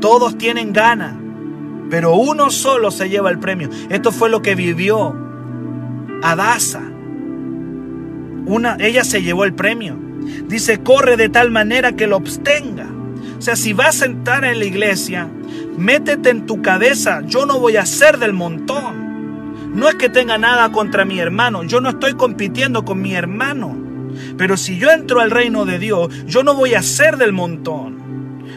Todos 0.00 0.36
tienen 0.36 0.72
gana. 0.72 1.18
Pero 1.90 2.14
uno 2.14 2.50
solo 2.50 2.90
se 2.90 3.08
lleva 3.08 3.30
el 3.30 3.38
premio. 3.38 3.70
Esto 3.88 4.12
fue 4.12 4.28
lo 4.28 4.42
que 4.42 4.54
vivió 4.54 5.16
Adasa. 6.22 6.93
Una, 8.46 8.76
ella 8.80 9.04
se 9.04 9.22
llevó 9.22 9.44
el 9.44 9.54
premio. 9.54 9.96
Dice, 10.48 10.80
corre 10.82 11.16
de 11.16 11.28
tal 11.28 11.50
manera 11.50 11.92
que 11.92 12.06
lo 12.06 12.16
obtenga. 12.16 12.88
O 13.38 13.42
sea, 13.42 13.56
si 13.56 13.72
vas 13.72 14.02
a 14.02 14.06
entrar 14.06 14.44
en 14.44 14.58
la 14.58 14.64
iglesia, 14.64 15.28
métete 15.76 16.30
en 16.30 16.46
tu 16.46 16.62
cabeza, 16.62 17.22
yo 17.26 17.46
no 17.46 17.58
voy 17.58 17.76
a 17.76 17.86
ser 17.86 18.18
del 18.18 18.32
montón. 18.32 19.74
No 19.74 19.88
es 19.88 19.96
que 19.96 20.08
tenga 20.08 20.38
nada 20.38 20.70
contra 20.72 21.04
mi 21.04 21.18
hermano, 21.18 21.64
yo 21.64 21.80
no 21.80 21.90
estoy 21.90 22.14
compitiendo 22.14 22.84
con 22.84 23.02
mi 23.02 23.14
hermano. 23.14 23.76
Pero 24.38 24.56
si 24.56 24.78
yo 24.78 24.90
entro 24.90 25.20
al 25.20 25.30
reino 25.30 25.64
de 25.64 25.78
Dios, 25.78 26.08
yo 26.26 26.42
no 26.42 26.54
voy 26.54 26.74
a 26.74 26.82
ser 26.82 27.16
del 27.16 27.32
montón. 27.32 28.04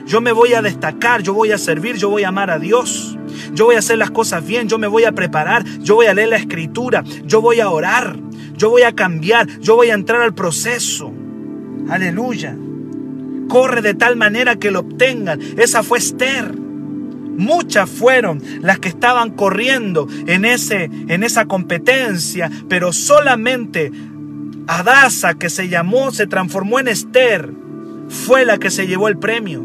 Yo 0.06 0.22
me 0.22 0.32
voy 0.32 0.54
a 0.54 0.62
destacar, 0.62 1.22
yo 1.24 1.34
voy 1.34 1.52
a 1.52 1.58
servir, 1.58 1.98
yo 1.98 2.10
voy 2.10 2.24
a 2.24 2.30
amar 2.30 2.50
a 2.50 2.60
Dios. 2.60 3.18
Yo 3.54 3.66
voy 3.66 3.76
a 3.76 3.80
hacer 3.80 3.98
las 3.98 4.12
cosas 4.12 4.46
bien, 4.46 4.70
yo 4.70 4.78
me 4.78 4.88
voy 4.88 5.04
a 5.04 5.12
preparar, 5.12 5.66
yo 5.80 5.96
voy 5.96 6.06
a 6.06 6.14
leer 6.14 6.30
la 6.30 6.38
escritura, 6.38 7.04
yo 7.26 7.42
voy 7.42 7.60
a 7.60 7.70
orar, 7.70 8.16
yo 8.58 8.70
voy 8.72 8.82
a 8.82 8.94
cambiar, 8.94 9.48
yo 9.60 9.76
voy 9.76 9.92
a 9.92 9.94
entrar 9.94 10.22
al 10.22 10.34
proceso. 10.34 11.14
Aleluya. 11.90 12.58
Corre 13.48 13.82
de 13.82 13.94
tal 13.94 14.18
manera 14.18 14.58
que 14.58 14.72
lo 14.72 14.80
obtengan. 14.80 15.40
Esa 15.58 15.84
fue 15.84 16.00
Esther. 16.00 16.54
Muchas 16.58 17.88
fueron 17.88 18.42
las 18.62 18.80
que 18.80 18.90
estaban 18.90 19.30
corriendo 19.30 20.08
en, 20.26 20.44
ese, 20.44 20.90
en 21.08 21.24
esa 21.24 21.46
competencia, 21.46 22.50
pero 22.68 22.92
solamente 22.92 23.92
Adasa, 24.66 25.36
que 25.36 25.50
se 25.50 25.70
llamó, 25.70 26.12
se 26.12 26.28
transformó 26.28 26.80
en 26.80 26.88
Esther, 26.88 27.54
fue 28.10 28.44
la 28.44 28.58
que 28.58 28.72
se 28.72 28.88
llevó 28.88 29.08
el 29.08 29.18
premio. 29.18 29.64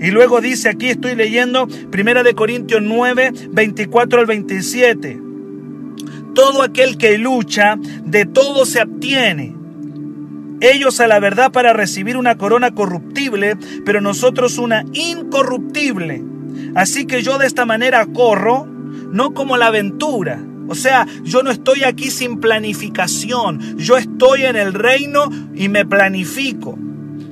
Y 0.00 0.10
luego 0.10 0.40
dice 0.40 0.68
aquí, 0.68 0.88
estoy 0.88 1.14
leyendo 1.14 1.68
1 1.68 2.22
de 2.24 2.34
Corintios 2.34 2.82
9, 2.82 3.32
24 3.50 4.20
al 4.20 4.26
27. 4.26 5.31
Todo 6.34 6.62
aquel 6.62 6.96
que 6.98 7.18
lucha, 7.18 7.76
de 8.04 8.26
todo 8.26 8.66
se 8.66 8.80
abstiene 8.80 9.62
ellos 10.62 11.00
a 11.00 11.08
la 11.08 11.18
verdad 11.18 11.50
para 11.50 11.72
recibir 11.72 12.16
una 12.16 12.38
corona 12.38 12.70
corruptible, 12.70 13.56
pero 13.84 14.00
nosotros 14.00 14.58
una 14.58 14.84
incorruptible. 14.92 16.22
Así 16.76 17.04
que 17.04 17.22
yo 17.22 17.36
de 17.38 17.48
esta 17.48 17.66
manera 17.66 18.06
corro, 18.06 18.66
no 18.66 19.34
como 19.34 19.56
la 19.56 19.66
aventura. 19.66 20.40
O 20.68 20.76
sea, 20.76 21.06
yo 21.24 21.42
no 21.42 21.50
estoy 21.50 21.82
aquí 21.82 22.12
sin 22.12 22.38
planificación, 22.38 23.76
yo 23.76 23.96
estoy 23.96 24.44
en 24.44 24.54
el 24.54 24.72
reino 24.72 25.28
y 25.52 25.68
me 25.68 25.84
planifico. 25.84 26.78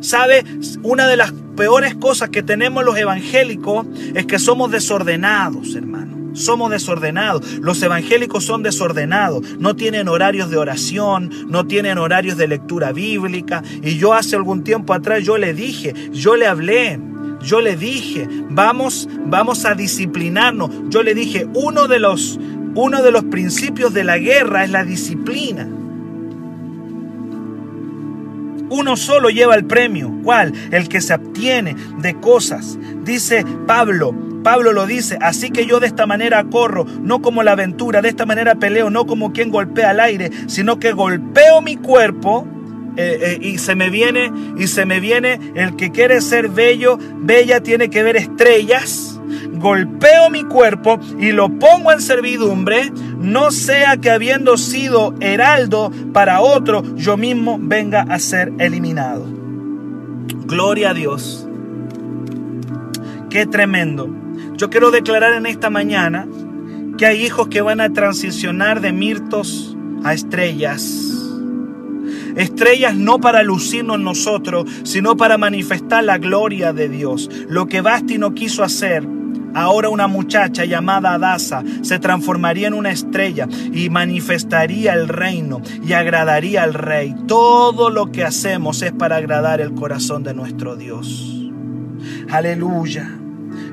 ¿Sabe? 0.00 0.44
Una 0.82 1.06
de 1.06 1.16
las 1.16 1.32
peores 1.56 1.94
cosas 1.94 2.30
que 2.30 2.42
tenemos 2.42 2.84
los 2.84 2.98
evangélicos 2.98 3.86
es 4.12 4.26
que 4.26 4.40
somos 4.40 4.72
desordenados, 4.72 5.76
hermano. 5.76 6.19
Somos 6.32 6.70
desordenados. 6.70 7.58
Los 7.60 7.82
evangélicos 7.82 8.44
son 8.44 8.62
desordenados. 8.62 9.58
No 9.58 9.76
tienen 9.76 10.08
horarios 10.08 10.50
de 10.50 10.56
oración, 10.56 11.30
no 11.48 11.66
tienen 11.66 11.98
horarios 11.98 12.36
de 12.36 12.48
lectura 12.48 12.92
bíblica. 12.92 13.62
Y 13.82 13.96
yo 13.98 14.14
hace 14.14 14.36
algún 14.36 14.64
tiempo 14.64 14.94
atrás 14.94 15.24
yo 15.24 15.38
le 15.38 15.54
dije, 15.54 15.94
yo 16.12 16.36
le 16.36 16.46
hablé, 16.46 17.00
yo 17.42 17.60
le 17.60 17.76
dije, 17.76 18.28
vamos, 18.50 19.08
vamos 19.26 19.64
a 19.64 19.74
disciplinarnos. 19.74 20.70
Yo 20.88 21.02
le 21.02 21.14
dije, 21.14 21.46
uno 21.54 21.88
de 21.88 21.98
los, 21.98 22.38
uno 22.74 23.02
de 23.02 23.10
los 23.10 23.24
principios 23.24 23.94
de 23.94 24.04
la 24.04 24.18
guerra 24.18 24.64
es 24.64 24.70
la 24.70 24.84
disciplina. 24.84 25.68
Uno 28.70 28.96
solo 28.96 29.28
lleva 29.28 29.54
el 29.54 29.66
premio. 29.66 30.10
¿Cuál? 30.22 30.52
El 30.70 30.88
que 30.88 31.00
se 31.00 31.14
obtiene 31.14 31.76
de 31.98 32.14
cosas. 32.14 32.78
Dice 33.04 33.44
Pablo, 33.66 34.14
Pablo 34.42 34.72
lo 34.72 34.86
dice, 34.86 35.18
así 35.20 35.50
que 35.50 35.66
yo 35.66 35.80
de 35.80 35.86
esta 35.86 36.06
manera 36.06 36.44
corro, 36.44 36.86
no 37.02 37.20
como 37.20 37.42
la 37.42 37.52
aventura, 37.52 38.00
de 38.00 38.08
esta 38.08 38.24
manera 38.24 38.54
peleo, 38.54 38.88
no 38.88 39.06
como 39.06 39.32
quien 39.32 39.50
golpea 39.50 39.90
al 39.90 40.00
aire, 40.00 40.30
sino 40.46 40.78
que 40.78 40.92
golpeo 40.92 41.60
mi 41.60 41.76
cuerpo 41.76 42.46
eh, 42.96 43.18
eh, 43.22 43.38
y 43.40 43.58
se 43.58 43.74
me 43.74 43.90
viene, 43.90 44.32
y 44.56 44.66
se 44.66 44.86
me 44.86 45.00
viene, 45.00 45.38
el 45.54 45.76
que 45.76 45.90
quiere 45.90 46.20
ser 46.20 46.48
bello, 46.48 46.98
bella 47.18 47.62
tiene 47.62 47.90
que 47.90 48.02
ver 48.02 48.16
estrellas. 48.16 49.09
Golpeo 49.60 50.30
mi 50.30 50.42
cuerpo 50.44 50.98
y 51.18 51.32
lo 51.32 51.50
pongo 51.58 51.92
en 51.92 52.00
servidumbre, 52.00 52.90
no 53.18 53.50
sea 53.50 53.98
que 53.98 54.10
habiendo 54.10 54.56
sido 54.56 55.14
heraldo 55.20 55.92
para 56.14 56.40
otro, 56.40 56.82
yo 56.96 57.18
mismo 57.18 57.58
venga 57.60 58.00
a 58.02 58.18
ser 58.18 58.52
eliminado. 58.58 59.26
Gloria 60.46 60.90
a 60.90 60.94
Dios. 60.94 61.46
Qué 63.28 63.44
tremendo. 63.44 64.08
Yo 64.56 64.70
quiero 64.70 64.90
declarar 64.90 65.34
en 65.34 65.44
esta 65.44 65.68
mañana 65.68 66.26
que 66.96 67.04
hay 67.06 67.24
hijos 67.24 67.48
que 67.48 67.60
van 67.60 67.80
a 67.80 67.92
transicionar 67.92 68.80
de 68.80 68.92
mirtos 68.92 69.76
a 70.04 70.14
estrellas. 70.14 71.06
Estrellas 72.36 72.96
no 72.96 73.18
para 73.20 73.42
lucirnos 73.42 74.00
nosotros, 74.00 74.70
sino 74.84 75.16
para 75.16 75.36
manifestar 75.36 76.02
la 76.04 76.18
gloria 76.18 76.72
de 76.72 76.88
Dios. 76.88 77.30
Lo 77.48 77.66
que 77.66 77.82
Basti 77.82 78.18
no 78.18 78.34
quiso 78.34 78.64
hacer, 78.64 79.06
Ahora 79.54 79.88
una 79.88 80.06
muchacha 80.06 80.64
llamada 80.64 81.14
Adasa 81.14 81.62
se 81.82 81.98
transformaría 81.98 82.68
en 82.68 82.74
una 82.74 82.90
estrella 82.90 83.48
y 83.72 83.90
manifestaría 83.90 84.92
el 84.92 85.08
reino 85.08 85.60
y 85.84 85.92
agradaría 85.92 86.62
al 86.62 86.74
rey. 86.74 87.14
Todo 87.26 87.90
lo 87.90 88.12
que 88.12 88.24
hacemos 88.24 88.82
es 88.82 88.92
para 88.92 89.16
agradar 89.16 89.60
el 89.60 89.74
corazón 89.74 90.22
de 90.22 90.34
nuestro 90.34 90.76
Dios. 90.76 91.50
Aleluya. 92.30 93.16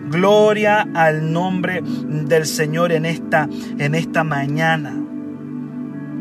Gloria 0.10 0.88
al 0.94 1.32
nombre 1.32 1.82
del 1.84 2.46
Señor 2.46 2.92
en 2.92 3.06
esta, 3.06 3.50
en 3.78 3.94
esta 3.94 4.24
mañana. 4.24 4.96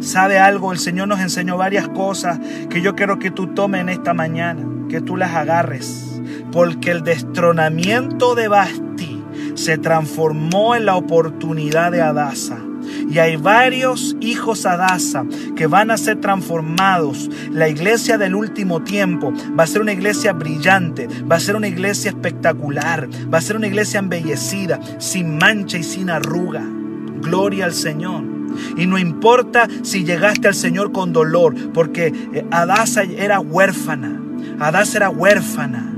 ¿Sabe 0.01 0.38
algo? 0.38 0.73
El 0.73 0.79
Señor 0.79 1.09
nos 1.09 1.21
enseñó 1.21 1.57
varias 1.57 1.88
cosas 1.88 2.38
que 2.69 2.83
yo 2.83 2.95
quiero 2.95 3.19
que 3.19 3.31
tú 3.31 3.49
tomes 3.49 3.81
en 3.81 3.88
esta 3.88 4.12
mañana, 4.12 4.66
que 4.90 5.01
tú 5.01 5.16
las 5.16 5.35
agarres. 5.35 6.21
Porque 6.53 6.90
el 6.90 7.03
destronamiento 7.03 8.35
de 8.35 8.49
Basti 8.49 9.15
se 9.57 9.79
transformó 9.79 10.77
en 10.77 10.87
la 10.87 10.95
oportunidad 10.95 11.90
de 11.90 12.03
Adasa. 12.03 12.59
Y 13.11 13.19
hay 13.19 13.37
varios 13.37 14.16
hijos 14.21 14.64
Adasa 14.64 15.25
que 15.57 15.66
van 15.66 15.90
a 15.90 15.97
ser 15.97 16.21
transformados. 16.21 17.29
La 17.51 17.69
iglesia 17.69 18.19
del 18.19 18.35
último 18.35 18.83
tiempo 18.83 19.33
va 19.59 19.64
a 19.64 19.66
ser 19.66 19.81
una 19.81 19.92
iglesia 19.92 20.33
brillante, 20.33 21.09
va 21.31 21.37
a 21.37 21.40
ser 21.40 21.57
una 21.57 21.69
iglesia 21.69 22.11
espectacular, 22.11 23.09
va 23.33 23.38
a 23.38 23.42
ser 23.42 23.57
una 23.57 23.66
iglesia 23.66 23.99
embellecida, 23.99 24.79
sin 24.99 25.38
mancha 25.38 25.79
y 25.79 25.83
sin 25.83 26.11
arruga. 26.11 26.62
Gloria 27.21 27.64
al 27.64 27.75
Señor. 27.75 28.23
Y 28.77 28.87
no 28.87 28.99
importa 28.99 29.69
si 29.83 30.05
llegaste 30.05 30.49
al 30.49 30.55
Señor 30.55 30.92
con 30.92 31.12
dolor, 31.12 31.55
porque 31.73 32.12
eh, 32.33 32.47
Adasa 32.51 33.03
era 33.03 33.40
huérfana. 33.40 34.21
Adasa 34.59 34.99
era 34.99 35.11
huérfana. 35.11 35.96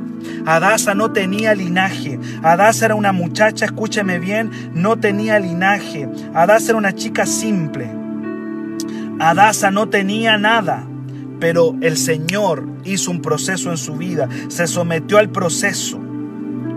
Adasa 0.48 0.94
no 0.94 1.12
tenía 1.12 1.54
linaje. 1.54 2.18
Adasa 2.42 2.86
era 2.86 2.94
una 2.94 3.12
muchacha, 3.12 3.66
escúcheme 3.66 4.18
bien, 4.18 4.50
no 4.72 4.96
tenía 4.96 5.38
linaje. 5.38 6.08
Adasa 6.32 6.70
era 6.70 6.78
una 6.78 6.94
chica 6.94 7.26
simple. 7.26 7.86
Adasa 9.18 9.70
no 9.70 9.90
tenía 9.90 10.38
nada. 10.38 10.86
Pero 11.38 11.76
el 11.82 11.98
Señor 11.98 12.66
hizo 12.84 13.10
un 13.10 13.20
proceso 13.20 13.70
en 13.70 13.76
su 13.76 13.96
vida. 13.96 14.26
Se 14.48 14.66
sometió 14.66 15.18
al 15.18 15.28
proceso. 15.28 16.00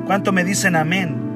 ¿Cuánto 0.06 0.34
me 0.34 0.44
dicen 0.44 0.76
amén? 0.76 1.31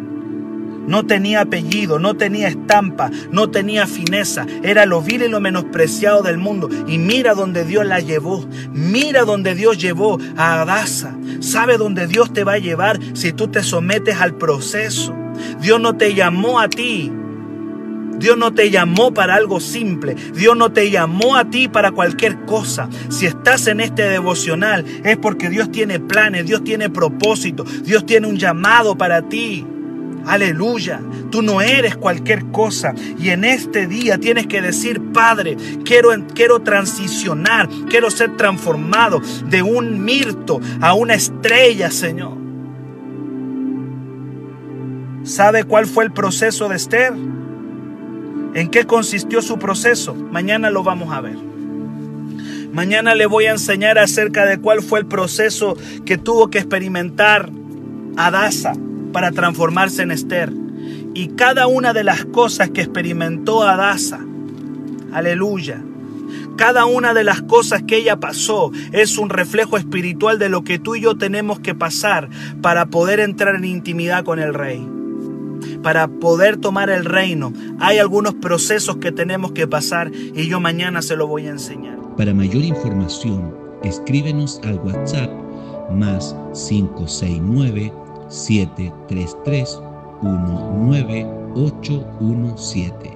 No 0.87 1.05
tenía 1.05 1.41
apellido, 1.41 1.99
no 1.99 2.15
tenía 2.15 2.47
estampa, 2.47 3.11
no 3.31 3.49
tenía 3.49 3.87
fineza. 3.87 4.45
Era 4.63 4.85
lo 4.85 5.01
vil 5.01 5.23
y 5.23 5.29
lo 5.29 5.39
menospreciado 5.39 6.21
del 6.21 6.37
mundo. 6.37 6.69
Y 6.87 6.97
mira 6.97 7.33
donde 7.33 7.65
Dios 7.65 7.85
la 7.85 7.99
llevó. 7.99 8.45
Mira 8.71 9.23
donde 9.23 9.55
Dios 9.55 9.77
llevó 9.77 10.19
a 10.37 10.61
Adasa. 10.61 11.15
Sabe 11.39 11.77
dónde 11.77 12.07
Dios 12.07 12.33
te 12.33 12.43
va 12.43 12.53
a 12.53 12.59
llevar 12.59 12.99
si 13.13 13.33
tú 13.33 13.47
te 13.47 13.63
sometes 13.63 14.19
al 14.19 14.35
proceso. 14.35 15.15
Dios 15.61 15.79
no 15.79 15.97
te 15.97 16.13
llamó 16.13 16.59
a 16.59 16.69
ti. 16.69 17.11
Dios 18.17 18.37
no 18.37 18.53
te 18.53 18.71
llamó 18.71 19.13
para 19.13 19.35
algo 19.35 19.59
simple. 19.59 20.15
Dios 20.33 20.55
no 20.55 20.71
te 20.71 20.89
llamó 20.89 21.35
a 21.35 21.49
ti 21.49 21.67
para 21.67 21.91
cualquier 21.91 22.45
cosa. 22.45 22.89
Si 23.09 23.25
estás 23.25 23.67
en 23.67 23.81
este 23.81 24.03
devocional 24.03 24.85
es 25.03 25.17
porque 25.17 25.49
Dios 25.49 25.71
tiene 25.71 25.99
planes, 25.99 26.45
Dios 26.45 26.63
tiene 26.63 26.89
propósito, 26.89 27.63
Dios 27.83 28.05
tiene 28.05 28.27
un 28.27 28.37
llamado 28.37 28.97
para 28.97 29.23
ti. 29.23 29.65
Aleluya. 30.25 31.01
Tú 31.29 31.41
no 31.41 31.61
eres 31.61 31.95
cualquier 31.95 32.45
cosa. 32.47 32.93
Y 33.19 33.29
en 33.29 33.43
este 33.43 33.87
día 33.87 34.17
tienes 34.17 34.47
que 34.47 34.61
decir, 34.61 35.01
Padre, 35.13 35.55
quiero, 35.83 36.09
quiero 36.33 36.61
transicionar, 36.61 37.69
quiero 37.89 38.09
ser 38.09 38.35
transformado 38.35 39.21
de 39.47 39.61
un 39.61 40.03
mirto 40.03 40.59
a 40.81 40.93
una 40.93 41.13
estrella, 41.13 41.91
Señor. 41.91 42.37
¿Sabe 45.23 45.63
cuál 45.63 45.85
fue 45.87 46.03
el 46.03 46.11
proceso 46.11 46.69
de 46.69 46.75
Esther? 46.75 47.13
¿En 47.13 48.69
qué 48.69 48.85
consistió 48.85 49.41
su 49.41 49.57
proceso? 49.57 50.15
Mañana 50.15 50.69
lo 50.69 50.83
vamos 50.83 51.13
a 51.13 51.21
ver. 51.21 51.37
Mañana 52.71 53.15
le 53.15 53.25
voy 53.25 53.45
a 53.45 53.51
enseñar 53.51 53.97
acerca 53.97 54.45
de 54.45 54.59
cuál 54.59 54.81
fue 54.81 54.99
el 54.99 55.05
proceso 55.05 55.77
que 56.05 56.17
tuvo 56.17 56.49
que 56.49 56.59
experimentar 56.59 57.49
Adasa 58.17 58.73
para 59.15 59.31
transformarse 59.31 60.01
en 60.01 60.11
Esther. 60.11 60.51
Y 61.13 61.29
cada 61.37 61.67
una 61.67 61.93
de 61.93 62.03
las 62.03 62.25
cosas 62.25 62.71
que 62.71 62.81
experimentó 62.81 63.63
Adasa, 63.63 64.19
aleluya, 65.13 65.81
cada 66.57 66.83
una 66.83 67.13
de 67.13 67.23
las 67.23 67.41
cosas 67.41 67.83
que 67.83 67.95
ella 67.95 68.19
pasó 68.19 68.73
es 68.91 69.17
un 69.17 69.29
reflejo 69.29 69.77
espiritual 69.77 70.37
de 70.37 70.49
lo 70.49 70.65
que 70.65 70.79
tú 70.79 70.95
y 70.95 71.01
yo 71.01 71.15
tenemos 71.15 71.61
que 71.61 71.73
pasar 71.73 72.29
para 72.61 72.87
poder 72.87 73.21
entrar 73.21 73.55
en 73.55 73.63
intimidad 73.63 74.25
con 74.25 74.37
el 74.37 74.53
rey. 74.53 74.85
Para 75.81 76.09
poder 76.09 76.57
tomar 76.57 76.89
el 76.89 77.05
reino, 77.05 77.53
hay 77.79 77.99
algunos 77.99 78.33
procesos 78.33 78.97
que 78.97 79.13
tenemos 79.13 79.53
que 79.53 79.65
pasar 79.65 80.11
y 80.13 80.49
yo 80.49 80.59
mañana 80.59 81.01
se 81.01 81.15
lo 81.15 81.25
voy 81.25 81.47
a 81.47 81.51
enseñar. 81.51 81.97
Para 82.17 82.33
mayor 82.33 82.63
información, 82.63 83.55
escríbenos 83.81 84.59
al 84.65 84.75
WhatsApp 84.79 85.31
más 85.89 86.35
569 86.67 87.93
733 88.29 89.81
19817. 90.21 93.14